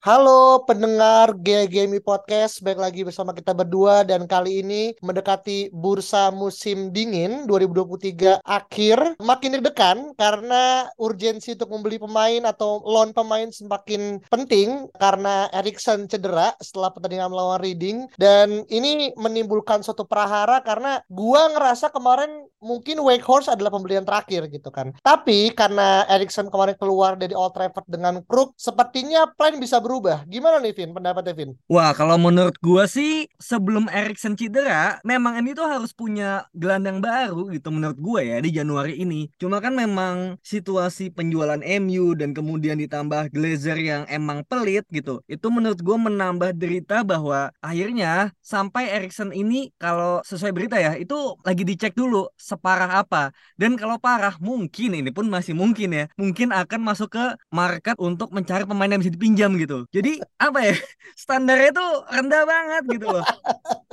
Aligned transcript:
Halo 0.00 0.64
pendengar 0.64 1.36
GGMI 1.36 2.00
Podcast, 2.00 2.64
baik 2.64 2.80
lagi 2.80 3.04
bersama 3.04 3.36
kita 3.36 3.52
berdua 3.52 4.00
dan 4.00 4.24
kali 4.24 4.64
ini 4.64 4.96
mendekati 5.04 5.68
bursa 5.76 6.32
musim 6.32 6.88
dingin 6.88 7.44
2023 7.44 8.40
akhir 8.40 9.20
makin 9.20 9.60
deg-degan 9.60 10.16
karena 10.16 10.88
urgensi 10.96 11.52
untuk 11.52 11.68
membeli 11.76 12.00
pemain 12.00 12.48
atau 12.48 12.80
loan 12.80 13.12
pemain 13.12 13.52
semakin 13.52 14.24
penting 14.32 14.88
karena 14.96 15.52
Erikson 15.52 16.08
cedera 16.08 16.56
setelah 16.64 16.96
pertandingan 16.96 17.28
melawan 17.28 17.60
Reading. 17.60 18.08
Dan 18.16 18.64
ini 18.72 19.12
menimbulkan 19.20 19.84
suatu 19.84 20.08
prahara 20.08 20.64
karena 20.64 21.04
gua 21.12 21.52
ngerasa 21.52 21.92
kemarin 21.92 22.48
mungkin 22.60 23.00
Wakehorse 23.00 23.50
adalah 23.50 23.72
pembelian 23.72 24.04
terakhir 24.04 24.46
gitu 24.52 24.68
kan. 24.68 24.92
Tapi 25.00 25.52
karena 25.56 26.04
Erikson 26.06 26.52
kemarin 26.52 26.76
keluar 26.76 27.16
dari 27.16 27.32
Old 27.32 27.56
Trafford 27.56 27.88
dengan 27.88 28.20
kruk, 28.28 28.54
sepertinya 28.54 29.26
plan 29.34 29.56
bisa 29.56 29.80
berubah. 29.80 30.22
Gimana 30.28 30.60
nih 30.60 30.76
Vin, 30.76 30.92
pendapatnya 30.92 31.32
Vin? 31.32 31.56
Wah, 31.66 31.96
kalau 31.96 32.20
menurut 32.20 32.54
gua 32.60 32.84
sih 32.84 33.26
sebelum 33.40 33.88
Erikson 33.88 34.36
cedera, 34.36 35.00
memang 35.02 35.40
ini 35.40 35.56
tuh 35.56 35.66
harus 35.66 35.90
punya 35.96 36.44
gelandang 36.52 37.00
baru 37.00 37.48
gitu 37.50 37.72
menurut 37.72 37.98
gua 37.98 38.20
ya 38.20 38.36
di 38.38 38.52
Januari 38.52 39.00
ini. 39.00 39.32
Cuma 39.40 39.58
kan 39.58 39.72
memang 39.72 40.36
situasi 40.44 41.10
penjualan 41.10 41.60
MU 41.80 42.12
dan 42.14 42.36
kemudian 42.36 42.76
ditambah 42.78 43.32
Glazer 43.32 43.80
yang 43.80 44.04
emang 44.06 44.44
pelit 44.44 44.84
gitu. 44.92 45.24
Itu 45.24 45.48
menurut 45.48 45.80
gua 45.80 45.96
menambah 45.96 46.52
derita 46.54 47.02
bahwa 47.02 47.50
akhirnya 47.64 48.36
sampai 48.44 48.92
Erikson 48.92 49.32
ini 49.32 49.72
kalau 49.80 50.20
sesuai 50.22 50.52
berita 50.52 50.76
ya, 50.76 50.94
itu 51.00 51.16
lagi 51.40 51.64
dicek 51.64 51.96
dulu 51.96 52.28
separah 52.50 52.90
apa. 53.00 53.30
Dan 53.60 53.78
kalau 53.80 53.96
parah 54.02 54.34
mungkin 54.42 54.90
ini 54.98 55.10
pun 55.14 55.26
masih 55.30 55.54
mungkin 55.54 55.88
ya, 55.98 56.04
mungkin 56.20 56.48
akan 56.50 56.80
masuk 56.88 57.08
ke 57.16 57.24
market 57.54 57.94
untuk 58.02 58.28
mencari 58.34 58.64
pemain 58.66 58.90
yang 58.90 59.00
bisa 59.02 59.12
dipinjam 59.14 59.50
gitu. 59.62 59.86
Jadi 59.94 60.18
apa 60.40 60.58
ya 60.66 60.74
standarnya 61.22 61.68
itu 61.74 61.86
rendah 62.10 62.42
banget 62.52 62.82
gitu 62.98 63.06
loh. 63.14 63.24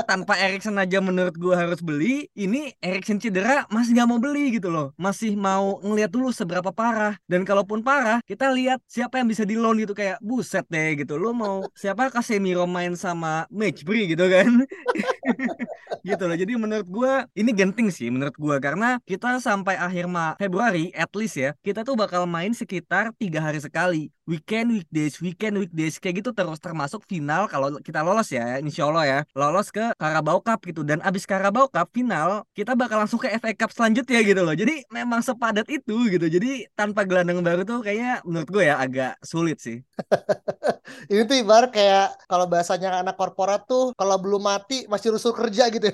Tanpa 0.07 0.39
Erikson 0.39 0.79
aja 0.79 1.03
menurut 1.03 1.35
gue 1.35 1.51
harus 1.51 1.83
beli 1.83 2.31
ini 2.31 2.71
Erikson 2.79 3.19
cedera 3.19 3.67
masih 3.67 3.91
nggak 3.97 4.07
mau 4.07 4.19
beli 4.23 4.55
gitu 4.55 4.71
loh. 4.71 4.95
Masih 4.95 5.35
mau 5.35 5.77
ngeliat 5.83 6.09
dulu 6.09 6.31
seberapa 6.31 6.71
parah. 6.71 7.19
Dan 7.27 7.43
kalaupun 7.43 7.83
parah 7.83 8.23
kita 8.23 8.49
lihat 8.55 8.79
siapa 8.87 9.19
yang 9.19 9.27
bisa 9.27 9.43
di 9.43 9.59
loan 9.59 9.77
gitu 9.83 9.91
kayak 9.91 10.17
buset 10.23 10.63
deh 10.71 10.95
gitu. 11.03 11.19
Lo 11.19 11.35
mau 11.35 11.67
siapa 11.75 12.07
Casemiro 12.09 12.63
main 12.65 12.95
sama 12.95 13.45
Matchbury? 13.51 14.07
gitu 14.07 14.25
kan 14.31 14.47
gitu 16.03 16.23
loh. 16.27 16.37
Jadi 16.37 16.53
menurut 16.55 16.87
gue 16.87 17.13
ini 17.37 17.51
genting 17.55 17.89
sih 17.91 18.07
menurut 18.11 18.35
gue 18.35 18.55
karena 18.59 18.99
kita 19.03 19.39
sampai 19.39 19.75
akhir 19.77 20.09
Februari 20.39 20.91
at 20.95 21.11
least 21.15 21.35
ya 21.37 21.51
kita 21.63 21.83
tuh 21.83 21.95
bakal 21.95 22.23
main 22.25 22.51
sekitar 22.55 23.11
tiga 23.15 23.39
hari 23.43 23.59
sekali 23.61 24.11
weekend 24.27 24.75
weekdays 24.75 25.17
weekend 25.23 25.55
weekdays 25.57 25.97
kayak 25.97 26.21
gitu 26.21 26.35
terus 26.35 26.59
termasuk 26.59 27.01
final 27.07 27.47
kalau 27.47 27.79
kita 27.79 28.03
lolos 28.03 28.29
ya 28.29 28.59
insya 28.59 28.85
Allah 28.91 29.03
ya 29.07 29.19
lolos 29.33 29.71
ke 29.71 29.95
Carabao 29.97 30.43
Cup 30.43 30.59
gitu. 30.67 30.83
Dan 30.83 30.99
abis 31.01 31.23
Carabao 31.23 31.71
Cup 31.71 31.87
final 31.95 32.43
kita 32.51 32.75
bakal 32.75 33.01
langsung 33.01 33.17
ke 33.17 33.31
FA 33.39 33.55
Cup 33.55 33.71
selanjutnya 33.71 34.19
gitu 34.21 34.41
loh. 34.43 34.53
Jadi 34.53 34.83
memang 34.91 35.23
sepadat 35.23 35.65
itu 35.71 36.11
gitu. 36.11 36.27
Jadi 36.27 36.67
tanpa 36.75 37.07
gelandang 37.07 37.39
baru 37.41 37.63
tuh 37.63 37.79
kayaknya 37.81 38.21
menurut 38.27 38.49
gue 38.51 38.63
ya 38.67 38.75
agak 38.77 39.15
sulit 39.23 39.57
sih. 39.63 39.79
Ini 41.11 41.27
tuh 41.27 41.37
ibarat 41.39 41.71
kayak 41.71 42.27
kalau 42.27 42.45
bahasanya 42.47 42.99
anak 43.01 43.15
korporat 43.15 43.63
tuh 43.67 43.95
kalau 43.95 44.19
belum 44.19 44.43
mati 44.43 44.85
masih 44.91 45.15
rusuh 45.15 45.31
kerja 45.31 45.71
gitu. 45.71 45.91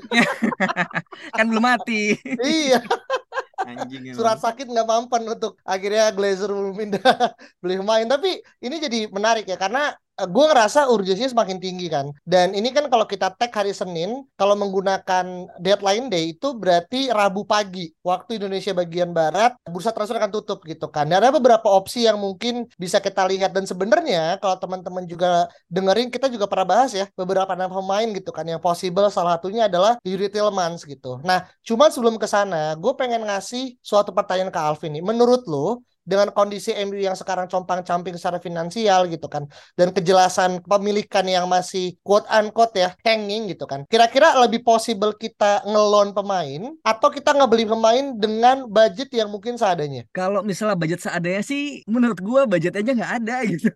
kan 1.38 1.46
belum 1.46 1.64
mati. 1.64 2.18
Iya, 2.44 2.82
anjing 3.68 4.04
emang. 4.14 4.16
surat 4.16 4.38
sakit 4.44 4.66
nggak 4.70 4.88
mampan 4.92 5.24
untuk 5.34 5.52
akhirnya 5.66 6.12
Glazer 6.16 6.50
belum 6.52 6.76
pindah 6.76 7.02
beli 7.62 7.76
pemain. 7.82 8.08
Tapi 8.08 8.30
ini 8.66 8.76
jadi 8.86 8.98
menarik 9.10 9.46
ya 9.52 9.58
karena 9.58 9.80
gue 10.14 10.46
ngerasa 10.46 10.94
urgensinya 10.94 11.34
semakin 11.34 11.58
tinggi 11.58 11.90
kan. 11.90 12.14
Dan 12.22 12.54
ini 12.54 12.70
kan 12.70 12.86
kalau 12.86 13.10
kita 13.10 13.34
tag 13.34 13.50
hari 13.50 13.74
Senin, 13.74 14.22
kalau 14.38 14.54
menggunakan 14.54 15.50
deadline 15.58 16.08
day 16.14 16.38
itu 16.38 16.54
berarti 16.54 17.10
Rabu 17.10 17.50
pagi 17.50 17.90
waktu 18.06 18.38
Indonesia 18.38 18.78
bagian 18.78 19.10
barat, 19.10 19.58
bursa 19.66 19.90
transfer 19.90 20.22
akan 20.22 20.30
tutup 20.30 20.62
gitu 20.70 20.86
kan. 20.94 21.10
Dan 21.10 21.26
ada 21.26 21.34
beberapa 21.34 21.66
opsi 21.66 22.06
yang 22.06 22.22
mungkin 22.22 22.70
bisa 22.78 23.02
kita 23.02 23.26
lihat 23.26 23.58
dan 23.58 23.66
sebenarnya 23.66 24.38
kalau 24.38 24.62
teman-teman 24.62 25.10
juga 25.10 25.50
dengerin 25.66 26.14
kita 26.14 26.30
juga 26.30 26.46
pernah 26.46 26.68
bahas 26.78 26.92
ya 26.94 27.10
beberapa 27.18 27.50
nama 27.58 27.74
pemain 27.74 28.06
gitu 28.14 28.30
kan 28.30 28.46
yang 28.46 28.62
possible 28.62 29.10
salah 29.10 29.42
satunya 29.42 29.66
adalah 29.66 29.98
Yuri 30.06 30.30
Tillmans 30.30 30.86
gitu. 30.86 31.18
Nah, 31.26 31.50
cuman 31.66 31.90
sebelum 31.90 32.16
ke 32.22 32.30
sana, 32.30 32.78
gue 32.78 32.94
pengen 32.94 33.26
ngasih 33.26 33.82
suatu 33.82 34.14
pertanyaan 34.14 34.54
ke 34.54 34.60
Alvin 34.62 34.94
nih. 34.94 35.04
Menurut 35.04 35.42
lo 35.50 35.82
dengan 36.04 36.30
kondisi 36.32 36.72
MU 36.76 37.00
yang 37.00 37.16
sekarang 37.16 37.48
compang-camping 37.48 38.16
secara 38.16 38.38
finansial 38.38 39.08
gitu 39.08 39.28
kan 39.28 39.48
dan 39.76 39.92
kejelasan 39.92 40.60
pemilikan 40.64 41.26
yang 41.26 41.48
masih 41.48 41.96
quote 42.04 42.28
unquote 42.30 42.76
ya 42.76 42.92
hanging 43.02 43.48
gitu 43.50 43.64
kan 43.66 43.88
kira-kira 43.88 44.36
lebih 44.40 44.62
possible 44.62 45.16
kita 45.16 45.64
ngelon 45.64 46.12
pemain 46.12 46.62
atau 46.84 47.08
kita 47.08 47.32
ngebeli 47.34 47.66
pemain 47.66 48.06
dengan 48.16 48.68
budget 48.68 49.10
yang 49.12 49.32
mungkin 49.32 49.56
seadanya 49.56 50.06
Kalau 50.12 50.44
misalnya 50.46 50.78
budget 50.78 51.00
seadanya 51.02 51.42
sih, 51.42 51.82
menurut 51.90 52.20
gua 52.22 52.46
budget 52.46 52.76
aja 52.78 52.92
nggak 52.94 53.14
ada 53.24 53.36
gitu. 53.52 53.70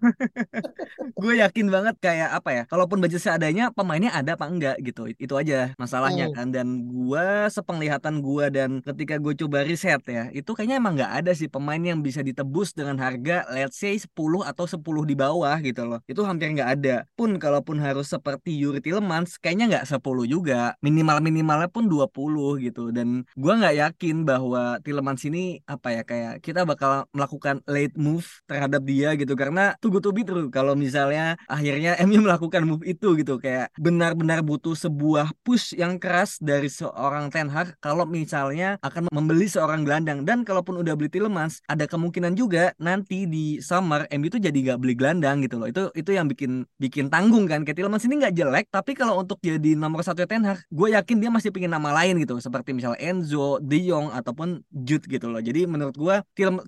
gue 1.17 1.33
yakin 1.41 1.67
banget 1.73 1.95
kayak 1.97 2.29
apa 2.38 2.49
ya, 2.53 2.63
kalaupun 2.69 3.01
budget 3.01 3.21
seadanya, 3.25 3.73
pemainnya 3.73 4.13
ada 4.13 4.38
apa 4.38 4.45
enggak 4.45 4.77
gitu. 4.85 5.09
Itu 5.17 5.33
aja 5.33 5.73
masalahnya 5.81 6.29
Hmm. 6.29 6.35
kan. 6.35 6.47
Dan 6.53 6.67
gua 6.89 7.49
sepenglihatan 7.49 8.21
gua 8.21 8.49
dan 8.53 8.81
ketika 8.85 9.17
gue 9.17 9.33
coba 9.33 9.65
riset 9.65 10.01
ya, 10.05 10.29
itu 10.29 10.49
kayaknya 10.53 10.77
emang 10.81 10.94
nggak 10.97 11.13
ada 11.25 11.31
sih 11.33 11.49
pemain 11.49 11.81
yang 11.81 11.99
bisa 12.05 12.16
ditebus 12.23 12.73
dengan 12.73 12.97
harga 13.01 13.47
let's 13.53 13.78
say 13.78 13.97
10 13.97 14.07
atau 14.44 14.66
10 14.66 14.81
di 15.05 15.16
bawah 15.17 15.57
gitu 15.61 15.83
loh. 15.85 16.00
Itu 16.05 16.23
hampir 16.23 16.53
nggak 16.53 16.72
ada. 16.79 16.95
Pun 17.17 17.38
kalaupun 17.38 17.78
harus 17.81 18.09
seperti 18.09 18.55
Yuri 18.55 18.81
Tillmans, 18.81 19.38
kayaknya 19.41 19.66
nggak 19.81 19.85
10 19.97 20.25
juga. 20.29 20.73
Minimal-minimalnya 20.81 21.69
pun 21.69 21.89
20 21.89 22.61
gitu. 22.63 22.89
Dan 22.94 23.27
gua 23.35 23.57
nggak 23.59 23.75
yakin 23.75 24.23
bahwa 24.23 24.79
Tillmans 24.81 25.23
ini 25.27 25.59
apa 25.67 25.94
ya 25.94 26.01
kayak 26.07 26.33
kita 26.41 26.63
bakal 26.63 27.06
melakukan 27.11 27.59
late 27.67 27.94
move 28.00 28.25
terhadap 28.47 28.81
dia 28.88 29.13
gitu 29.19 29.35
karena 29.35 29.75
tunggu 29.83 30.00
to 30.00 30.16
be 30.16 30.23
true 30.23 30.47
kalau 30.47 30.73
misalnya 30.73 31.35
akhirnya 31.51 32.00
MU 32.07 32.23
melakukan 32.23 32.63
move 32.63 32.88
itu 32.88 33.19
gitu 33.19 33.38
kayak 33.38 33.69
benar-benar 33.75 34.41
butuh 34.41 34.73
sebuah 34.73 35.35
push 35.44 35.75
yang 35.75 36.00
keras 36.00 36.39
dari 36.39 36.72
seorang 36.72 37.27
Ten 37.27 37.51
Hag 37.51 37.75
kalau 37.83 38.07
misalnya 38.07 38.79
akan 38.79 39.11
membeli 39.11 39.51
seorang 39.51 39.83
gelandang 39.83 40.23
dan 40.23 40.47
kalaupun 40.47 40.79
udah 40.79 40.95
beli 40.95 41.11
Tielemans 41.11 41.59
ada 41.67 41.83
kemungkinan 41.83 42.06
juga 42.35 42.72
nanti 42.78 43.25
di 43.25 43.57
summer 43.59 44.06
MU 44.12 44.28
itu 44.28 44.38
jadi 44.38 44.57
gak 44.73 44.79
beli 44.79 44.94
gelandang 44.94 45.41
gitu 45.44 45.57
loh. 45.57 45.68
Itu 45.68 45.90
itu 45.95 46.12
yang 46.13 46.28
bikin 46.29 46.63
bikin 46.78 47.09
tanggung 47.09 47.47
kan. 47.50 47.63
Kayak 47.66 47.84
Tielemans 47.84 48.06
ini 48.06 48.16
nggak 48.22 48.34
jelek 48.35 48.66
tapi 48.69 48.94
kalau 48.94 49.19
untuk 49.22 49.40
jadi 49.41 49.73
nomor 49.73 50.03
satu 50.03 50.23
Ten 50.28 50.44
Hag 50.45 50.63
gue 50.69 50.88
yakin 50.94 51.18
dia 51.19 51.29
masih 51.31 51.50
pingin 51.50 51.72
nama 51.72 51.91
lain 52.03 52.19
gitu. 52.22 52.38
Seperti 52.38 52.72
misalnya 52.75 53.00
Enzo, 53.01 53.57
De 53.63 53.79
Jong 53.81 54.12
ataupun 54.13 54.62
Jude 54.69 55.07
gitu 55.07 55.28
loh. 55.31 55.40
Jadi 55.41 55.66
menurut 55.66 55.95
gue 55.95 56.16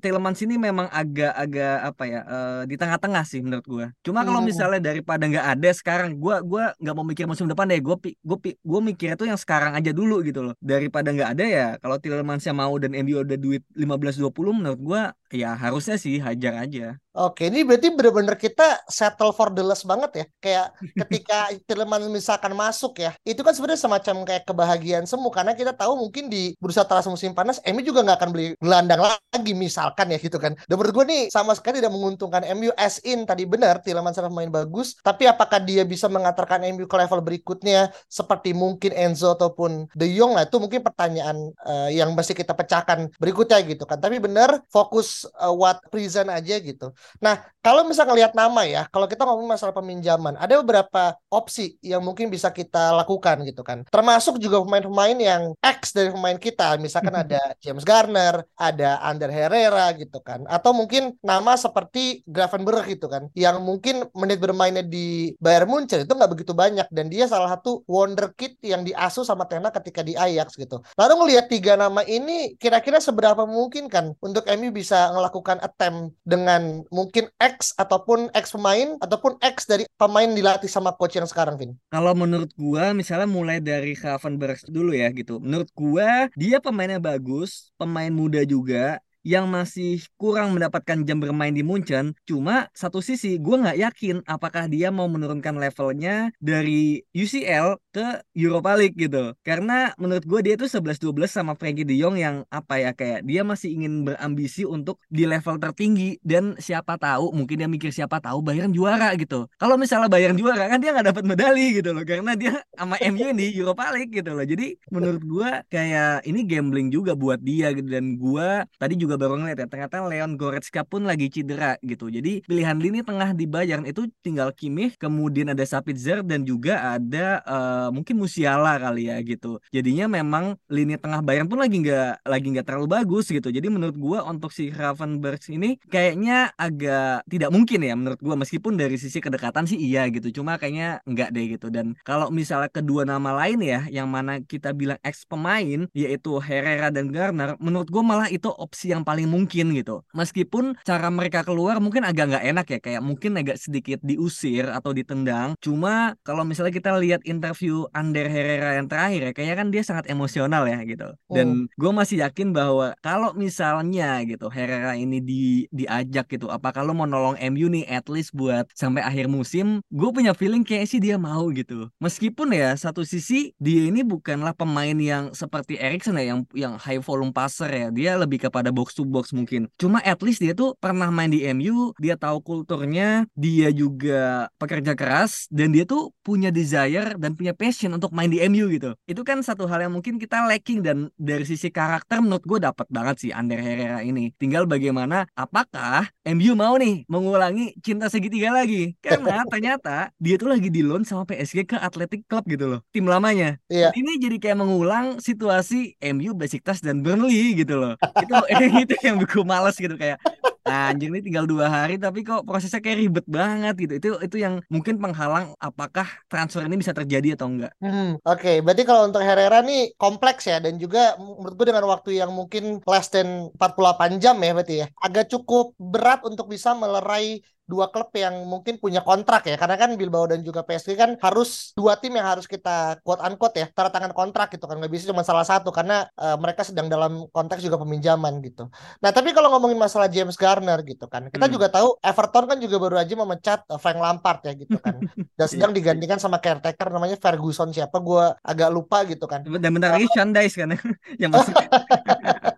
Tielemans 0.02 0.40
ini 0.42 0.56
memang 0.58 0.88
agak-agak 0.90 1.78
apa 1.94 2.04
ya 2.08 2.22
eh, 2.26 2.62
di 2.66 2.76
tengah-tengah 2.80 3.24
sih 3.28 3.40
menurut 3.44 3.66
gue 3.68 3.86
cuma 4.02 4.24
kalau 4.24 4.40
Hmm. 4.40 4.48
misalnya 4.48 4.80
daripada 4.82 5.24
nggak 5.28 5.48
ada 5.60 5.70
sekarang 5.76 6.16
gue 6.16 6.36
gua 6.48 6.72
nggak 6.80 6.96
mau 6.96 7.06
mikir 7.06 7.26
musim 7.28 7.46
depan 7.46 7.68
deh. 7.68 7.80
Gue 7.84 7.96
gue 8.02 8.38
gue 8.56 8.80
mikirnya 8.82 9.16
tuh 9.20 9.28
yang 9.28 9.38
sekarang 9.40 9.76
aja 9.76 9.92
dulu 9.92 10.24
gitu 10.24 10.42
loh. 10.42 10.56
Daripada 10.64 11.12
nggak 11.12 11.30
ada 11.38 11.46
ya 11.46 11.68
kalau 11.78 12.00
Tillemansnya 12.00 12.54
mau 12.56 12.74
dan 12.80 12.96
MU 12.96 13.22
udah 13.22 13.38
duit 13.38 13.62
15-20 13.76 14.32
menurut 14.56 14.80
gue 14.80 15.02
ya 15.32 15.54
harusnya 15.56 15.96
sih 16.02 16.18
hajar 16.26 16.54
aja 16.66 16.98
Oke, 17.20 17.52
ini 17.52 17.68
berarti 17.68 17.92
bener-bener 17.92 18.40
kita 18.40 18.80
settle 18.88 19.36
for 19.36 19.52
the 19.52 19.60
less 19.60 19.84
banget 19.84 20.12
ya. 20.16 20.26
Kayak 20.40 20.68
ketika 21.04 21.52
Tielemans 21.68 22.08
misalkan 22.08 22.56
masuk 22.56 22.96
ya, 22.96 23.12
itu 23.28 23.44
kan 23.44 23.52
sebenarnya 23.52 23.82
semacam 23.84 24.16
kayak 24.24 24.44
kebahagiaan 24.48 25.04
semu 25.04 25.28
karena 25.28 25.52
kita 25.52 25.76
tahu 25.76 26.00
mungkin 26.00 26.32
di 26.32 26.56
bursa 26.64 26.88
transfer 26.88 27.12
musim 27.12 27.36
panas 27.36 27.60
MU 27.68 27.84
juga 27.84 28.08
nggak 28.08 28.18
akan 28.24 28.30
beli 28.32 28.46
gelandang 28.64 29.04
lagi 29.04 29.52
misalkan 29.52 30.16
ya 30.16 30.18
gitu 30.24 30.40
kan. 30.40 30.56
Dan 30.64 30.80
menurut 30.80 30.96
gue 30.96 31.06
nih 31.12 31.22
sama 31.28 31.52
sekali 31.60 31.84
tidak 31.84 31.92
menguntungkan 31.92 32.40
MU 32.56 32.72
as 32.80 33.04
in 33.04 33.28
tadi 33.28 33.44
benar 33.44 33.84
Tielemans 33.84 34.16
adalah 34.16 34.32
pemain 34.32 34.64
bagus, 34.64 34.96
tapi 35.04 35.28
apakah 35.28 35.60
dia 35.60 35.84
bisa 35.84 36.08
mengantarkan 36.08 36.72
MU 36.72 36.88
ke 36.88 36.96
level 36.96 37.20
berikutnya 37.20 37.92
seperti 38.08 38.56
mungkin 38.56 38.96
Enzo 38.96 39.36
ataupun 39.36 39.92
De 39.92 40.08
Jong 40.08 40.40
lah 40.40 40.48
itu 40.48 40.56
mungkin 40.56 40.80
pertanyaan 40.80 41.52
eh, 41.68 42.00
yang 42.00 42.16
mesti 42.16 42.32
kita 42.32 42.56
pecahkan 42.56 43.12
berikutnya 43.20 43.60
gitu 43.68 43.84
kan. 43.84 44.00
Tapi 44.00 44.24
benar 44.24 44.64
fokus 44.72 45.28
eh, 45.28 45.52
what 45.52 45.84
present 45.92 46.32
aja 46.32 46.56
gitu. 46.64 46.96
Nah, 47.18 47.42
kalau 47.60 47.84
misalnya 47.84 48.16
ngelihat 48.16 48.34
nama 48.40 48.62
ya, 48.64 48.88
kalau 48.88 49.04
kita 49.04 49.28
ngomong 49.28 49.52
masalah 49.52 49.76
peminjaman, 49.76 50.40
ada 50.40 50.64
beberapa 50.64 51.20
opsi 51.28 51.76
yang 51.84 52.00
mungkin 52.00 52.32
bisa 52.32 52.56
kita 52.56 52.96
lakukan 52.96 53.44
gitu 53.44 53.68
kan. 53.68 53.84
Termasuk 53.92 54.40
juga 54.40 54.64
pemain-pemain 54.64 55.18
yang 55.20 55.52
X 55.60 55.92
dari 55.92 56.08
pemain 56.08 56.40
kita, 56.40 56.80
misalkan 56.80 57.12
ada 57.12 57.52
James 57.60 57.84
Garner, 57.84 58.48
ada 58.56 59.04
Ander 59.04 59.28
Herrera 59.28 59.92
gitu 60.00 60.24
kan, 60.24 60.48
atau 60.48 60.72
mungkin 60.72 61.20
nama 61.20 61.60
seperti 61.60 62.24
Gravenberch 62.24 62.96
gitu 62.96 63.12
kan, 63.12 63.28
yang 63.36 63.60
mungkin 63.60 64.08
menit 64.16 64.40
bermainnya 64.40 64.86
di 64.86 65.36
Bayern 65.44 65.68
Munchen 65.68 66.08
itu 66.08 66.14
nggak 66.16 66.32
begitu 66.32 66.56
banyak 66.56 66.88
dan 66.90 67.12
dia 67.12 67.28
salah 67.28 67.60
satu 67.60 67.84
wonderkid 67.92 68.56
yang 68.64 68.88
diasuh 68.88 69.28
sama 69.28 69.44
Tena 69.52 69.68
ketika 69.68 70.00
di 70.00 70.16
Ajax 70.16 70.56
gitu. 70.56 70.80
Lalu 70.96 71.14
ngelihat 71.28 71.52
tiga 71.52 71.76
nama 71.76 72.08
ini, 72.08 72.56
kira-kira 72.56 73.04
seberapa 73.04 73.44
mungkin 73.44 73.92
kan 73.92 74.16
untuk 74.24 74.48
MU 74.48 74.72
bisa 74.72 75.12
melakukan 75.12 75.60
attempt 75.60 76.16
dengan 76.24 76.88
mungkin 76.90 77.30
X 77.38 77.74
ataupun 77.78 78.30
X 78.34 78.54
pemain 78.54 78.98
ataupun 79.02 79.38
X 79.42 79.66
dari 79.66 79.86
pemain 79.98 80.30
dilatih 80.30 80.70
sama 80.70 80.94
coach 80.94 81.18
yang 81.18 81.30
sekarang, 81.30 81.56
Vin? 81.58 81.72
Kalau 81.90 82.14
menurut 82.14 82.52
gua 82.58 82.92
misalnya 82.92 83.30
mulai 83.30 83.58
dari 83.64 83.96
Gravenberch 83.98 84.68
dulu 84.70 84.94
ya 84.94 85.10
gitu. 85.14 85.42
Menurut 85.42 85.70
gua 85.74 86.28
dia 86.38 86.62
pemainnya 86.62 87.02
bagus, 87.02 87.72
pemain 87.80 88.12
muda 88.12 88.44
juga 88.44 89.00
yang 89.24 89.52
masih 89.52 90.00
kurang 90.16 90.56
mendapatkan 90.56 91.04
jam 91.04 91.20
bermain 91.20 91.52
di 91.52 91.64
Munchen. 91.64 92.16
Cuma 92.24 92.72
satu 92.72 93.04
sisi 93.04 93.36
gue 93.36 93.56
nggak 93.60 93.80
yakin 93.80 94.16
apakah 94.24 94.72
dia 94.72 94.90
mau 94.90 95.12
menurunkan 95.12 95.60
levelnya 95.60 96.32
dari 96.40 97.04
UCL 97.12 97.76
ke 98.00 98.08
Europa 98.32 98.72
League 98.80 98.96
gitu. 98.96 99.36
Karena 99.44 99.92
menurut 100.00 100.24
gue 100.24 100.40
dia 100.40 100.56
itu 100.56 100.72
11-12 100.72 101.12
sama 101.28 101.60
Frankie 101.60 101.84
De 101.84 102.00
Jong 102.00 102.16
yang 102.16 102.48
apa 102.48 102.80
ya 102.80 102.96
kayak 102.96 103.28
dia 103.28 103.44
masih 103.44 103.76
ingin 103.76 104.08
berambisi 104.08 104.64
untuk 104.64 105.04
di 105.12 105.28
level 105.28 105.60
tertinggi 105.60 106.16
dan 106.24 106.56
siapa 106.64 106.96
tahu 106.96 107.36
mungkin 107.36 107.60
dia 107.60 107.68
mikir 107.68 107.92
siapa 107.92 108.24
tahu 108.24 108.40
Bayern 108.40 108.72
juara 108.72 109.12
gitu. 109.20 109.52
Kalau 109.60 109.76
misalnya 109.76 110.08
Bayern 110.08 110.40
juara 110.40 110.72
kan 110.72 110.80
dia 110.80 110.96
nggak 110.96 111.12
dapat 111.12 111.24
medali 111.28 111.76
gitu 111.76 111.92
loh 111.92 112.08
karena 112.08 112.40
dia 112.40 112.64
sama 112.72 112.96
MU 113.12 113.36
di 113.36 113.52
Europa 113.52 113.92
League 113.92 114.16
gitu 114.16 114.32
loh. 114.32 114.48
Jadi 114.48 114.80
menurut 114.88 115.24
gue 115.28 115.50
kayak 115.68 116.24
ini 116.24 116.48
gambling 116.48 116.88
juga 116.88 117.20
buat 117.20 117.44
dia 117.44 117.76
gitu 117.76 117.92
dan 117.92 118.16
gue 118.16 118.48
tadi 118.80 118.96
juga 118.96 119.10
juga 119.10 119.26
baru 119.26 119.42
ngeliat 119.42 119.58
ya 119.58 119.66
ternyata 119.66 120.06
Leon 120.06 120.38
Goretzka 120.38 120.86
pun 120.86 121.02
lagi 121.10 121.34
cedera 121.34 121.82
gitu 121.82 122.14
jadi 122.14 122.46
pilihan 122.46 122.78
lini 122.78 123.02
tengah 123.02 123.34
di 123.34 123.50
Bayern 123.50 123.90
itu 123.90 124.06
tinggal 124.22 124.54
Kimmich 124.54 125.02
kemudian 125.02 125.50
ada 125.50 125.66
Sapitzer 125.66 126.22
dan 126.22 126.46
juga 126.46 126.94
ada 126.94 127.42
uh, 127.42 127.89
mungkin 127.94 128.16
Musiala 128.20 128.78
kali 128.82 129.08
ya 129.08 129.18
gitu. 129.24 129.62
Jadinya 129.72 130.06
memang 130.10 130.60
lini 130.68 130.96
tengah 131.00 131.22
Bayern 131.24 131.48
pun 131.48 131.62
lagi 131.62 131.80
nggak 131.82 132.28
lagi 132.28 132.48
nggak 132.52 132.66
terlalu 132.68 132.88
bagus 132.90 133.30
gitu. 133.30 133.50
Jadi 133.50 133.68
menurut 133.72 133.96
gua 133.96 134.20
untuk 134.28 134.52
si 134.52 134.72
Gravenberch 134.74 135.52
ini 135.54 135.80
kayaknya 135.88 136.52
agak 136.58 137.28
tidak 137.30 137.50
mungkin 137.54 137.80
ya 137.86 137.94
menurut 137.96 138.20
gua. 138.20 138.36
Meskipun 138.40 138.76
dari 138.80 138.96
sisi 139.00 139.20
kedekatan 139.24 139.70
sih 139.70 139.80
iya 139.80 140.08
gitu. 140.10 140.42
Cuma 140.42 140.60
kayaknya 140.60 141.04
nggak 141.06 141.30
deh 141.32 141.46
gitu. 141.58 141.68
Dan 141.70 141.96
kalau 142.02 142.34
misalnya 142.34 142.70
kedua 142.72 143.06
nama 143.06 143.32
lain 143.46 143.60
ya 143.62 143.86
yang 143.88 144.10
mana 144.10 144.42
kita 144.42 144.74
bilang 144.74 144.98
ex 145.06 145.24
pemain 145.24 145.88
yaitu 145.94 146.32
Herrera 146.42 146.90
dan 146.90 147.14
Garner 147.14 147.56
menurut 147.62 147.88
gua 147.94 148.04
malah 148.04 148.28
itu 148.32 148.50
opsi 148.50 148.92
yang 148.92 149.06
paling 149.06 149.30
mungkin 149.30 149.72
gitu. 149.78 150.02
Meskipun 150.18 150.76
cara 150.82 151.08
mereka 151.14 151.46
keluar 151.46 151.78
mungkin 151.78 152.02
agak 152.04 152.34
nggak 152.34 152.46
enak 152.50 152.66
ya, 152.70 152.80
kayak 152.82 153.02
mungkin 153.06 153.38
agak 153.38 153.58
sedikit 153.62 154.00
diusir 154.02 154.66
atau 154.70 154.92
ditendang. 154.92 155.54
Cuma 155.62 156.18
kalau 156.26 156.42
misalnya 156.42 156.74
kita 156.74 156.92
lihat 156.98 157.22
interview 157.30 157.69
Ander 157.94 158.28
Herrera 158.28 158.78
yang 158.78 158.88
terakhir 158.88 159.22
ya, 159.22 159.32
kayaknya 159.36 159.56
kan 159.58 159.68
dia 159.74 159.84
sangat 159.86 160.06
emosional 160.12 160.64
ya 160.66 160.80
gitu. 160.86 161.10
Dan 161.30 161.48
oh. 161.68 161.78
gue 161.78 161.92
masih 161.92 162.22
yakin 162.22 162.52
bahwa 162.54 162.94
kalau 163.00 163.34
misalnya 163.34 164.22
gitu 164.26 164.48
Herrera 164.50 164.96
ini 164.96 165.20
di 165.24 165.66
diajak 165.74 166.30
gitu, 166.32 166.50
apa 166.50 166.74
kalau 166.74 166.94
mau 166.94 167.06
nolong 167.10 167.38
MU 167.54 167.68
nih 167.72 167.86
at 167.90 168.08
least 168.08 168.34
buat 168.34 168.68
sampai 168.74 169.06
akhir 169.06 169.30
musim, 169.30 169.82
gue 169.90 170.10
punya 170.10 170.34
feeling 170.34 170.66
kayak 170.66 170.90
sih 170.90 171.00
dia 171.02 171.16
mau 171.20 171.48
gitu. 171.54 171.88
Meskipun 172.02 172.54
ya 172.54 172.74
satu 172.76 173.06
sisi 173.06 173.54
dia 173.62 173.90
ini 173.90 174.02
bukanlah 174.06 174.54
pemain 174.54 174.96
yang 174.98 175.32
seperti 175.34 175.78
Erikson 175.78 176.18
ya 176.20 176.36
yang 176.36 176.40
yang 176.54 176.74
high 176.78 177.02
volume 177.02 177.34
passer 177.34 177.70
ya, 177.70 177.88
dia 177.90 178.12
lebih 178.18 178.50
kepada 178.50 178.74
box 178.74 178.98
to 178.98 179.04
box 179.06 179.32
mungkin. 179.36 179.70
Cuma 179.78 180.02
at 180.02 180.20
least 180.26 180.42
dia 180.42 180.54
tuh 180.56 180.76
pernah 180.78 181.12
main 181.12 181.30
di 181.30 181.46
MU, 181.54 181.94
dia 181.98 182.16
tahu 182.16 182.42
kulturnya, 182.42 183.28
dia 183.38 183.70
juga 183.74 184.50
pekerja 184.58 184.94
keras 184.94 185.46
dan 185.52 185.72
dia 185.74 185.84
tuh 185.84 186.12
punya 186.24 186.50
desire 186.54 187.16
dan 187.18 187.34
punya 187.36 187.54
passion 187.60 187.92
untuk 187.92 188.16
main 188.16 188.32
di 188.32 188.40
MU 188.48 188.72
gitu. 188.72 188.96
Itu 189.04 189.28
kan 189.28 189.44
satu 189.44 189.68
hal 189.68 189.84
yang 189.84 189.92
mungkin 189.92 190.16
kita 190.16 190.48
lacking 190.48 190.80
dan 190.80 191.12
dari 191.20 191.44
sisi 191.44 191.68
karakter 191.68 192.24
menurut 192.24 192.48
gue 192.48 192.64
dapat 192.64 192.88
banget 192.88 193.28
sih 193.28 193.32
Ander 193.36 193.60
Herrera 193.60 194.00
ini. 194.00 194.32
Tinggal 194.40 194.64
bagaimana 194.64 195.28
apakah 195.36 196.08
MU 196.24 196.56
mau 196.56 196.80
nih 196.80 197.04
mengulangi 197.12 197.76
cinta 197.84 198.08
segitiga 198.08 198.56
lagi? 198.56 198.96
Karena 199.04 199.44
ternyata 199.52 200.16
dia 200.16 200.40
tuh 200.40 200.48
lagi 200.48 200.72
di 200.72 200.80
loan 200.80 201.04
sama 201.04 201.28
PSG 201.28 201.68
ke 201.68 201.76
Athletic 201.76 202.24
Club 202.32 202.48
gitu 202.48 202.72
loh, 202.72 202.80
tim 202.96 203.04
lamanya. 203.04 203.60
Iya. 203.68 203.92
Ini 203.92 204.16
jadi 204.24 204.40
kayak 204.40 204.58
mengulang 204.64 205.20
situasi 205.20 206.00
MU 206.16 206.32
Besiktas 206.32 206.80
dan 206.80 207.04
Burnley 207.04 207.60
gitu 207.60 207.76
loh. 207.76 208.00
Itu 208.00 208.34
itu 208.88 208.96
yang 209.04 209.20
bikin 209.20 209.44
males 209.44 209.76
gitu 209.76 210.00
kayak 210.00 210.22
anjing 210.70 211.12
ini 211.12 211.22
tinggal 211.26 211.46
dua 211.50 211.68
hari 211.68 211.98
tapi 211.98 212.22
kok 212.22 212.46
prosesnya 212.46 212.80
kayak 212.80 213.00
ribet 213.02 213.26
banget 213.26 213.76
gitu 213.78 213.94
itu 213.98 214.10
itu 214.24 214.38
yang 214.40 214.62
mungkin 214.70 215.02
penghalang 215.02 215.58
apakah 215.60 216.08
transfer 216.30 216.64
ini 216.64 216.80
bisa 216.80 216.94
terjadi 216.94 217.36
atau 217.36 217.48
enggak 217.50 217.74
hmm, 217.82 218.22
oke 218.24 218.40
okay. 218.40 218.62
berarti 218.62 218.84
kalau 218.86 219.10
untuk 219.10 219.26
Herrera 219.26 219.60
nih 219.66 219.94
kompleks 219.98 220.48
ya 220.48 220.62
dan 220.62 220.78
juga 220.78 221.18
menurut 221.18 221.56
gue 221.58 221.68
dengan 221.70 221.86
waktu 221.90 222.22
yang 222.22 222.32
mungkin 222.32 222.80
less 222.86 223.10
than 223.12 223.50
48 223.58 224.22
jam 224.24 224.38
ya 224.40 224.52
berarti 224.54 224.76
ya 224.86 224.88
agak 225.02 225.28
cukup 225.34 225.74
berat 225.78 226.22
untuk 226.24 226.48
bisa 226.48 226.72
melerai 226.78 227.42
dua 227.70 227.94
klub 227.94 228.10
yang 228.18 228.50
mungkin 228.50 228.82
punya 228.82 229.06
kontrak 229.06 229.46
ya. 229.46 229.56
Karena 229.56 229.78
kan 229.78 229.94
Bilbao 229.94 230.26
dan 230.26 230.42
juga 230.42 230.66
PSG 230.66 230.98
kan 230.98 231.14
harus 231.22 231.78
dua 231.78 232.02
tim 232.02 232.18
yang 232.18 232.26
harus 232.26 232.50
kita 232.50 232.98
quote 233.06 233.22
unquote 233.22 233.62
ya 233.62 233.70
tanda 233.70 233.94
tangan 233.94 234.14
kontrak 234.18 234.50
gitu 234.50 234.66
kan. 234.66 234.82
Nggak 234.82 234.90
bisa 234.90 235.14
cuma 235.14 235.22
salah 235.22 235.46
satu 235.46 235.70
karena 235.70 236.10
uh, 236.18 236.36
mereka 236.42 236.66
sedang 236.66 236.90
dalam 236.90 237.30
konteks 237.30 237.62
juga 237.62 237.78
peminjaman 237.78 238.42
gitu. 238.42 238.74
Nah 239.06 239.14
tapi 239.14 239.32
kalau 239.38 239.54
ngomongin 239.54 239.78
masalah 239.78 240.10
James 240.10 240.34
Garner 240.34 240.82
gitu 240.82 241.06
kan 241.06 241.30
kita 241.30 241.46
hmm. 241.46 241.54
juga 241.54 241.68
tahu 241.70 242.02
Everton 242.02 242.46
kan 242.50 242.58
juga 242.58 242.76
baru 242.82 242.96
aja 242.98 243.14
memecat 243.14 243.60
uh, 243.70 243.78
Frank 243.78 244.02
Lampard 244.02 244.42
ya 244.50 244.54
gitu 244.58 244.82
kan. 244.82 244.98
Dan 245.38 245.48
sedang 245.48 245.72
digantikan 245.76 246.18
sama 246.18 246.42
caretaker 246.42 246.90
namanya 246.90 247.16
Ferguson 247.22 247.70
siapa 247.70 248.02
gue 248.02 248.26
agak 248.42 248.70
lupa 248.74 249.06
gitu 249.06 249.30
kan. 249.30 249.46
Dan 249.46 249.70
bentar 249.70 249.94
lagi 249.94 250.10
Sean 250.10 250.34
Dice 250.34 250.66
kan 250.66 250.74
yang 251.22 251.30
masih 251.30 251.54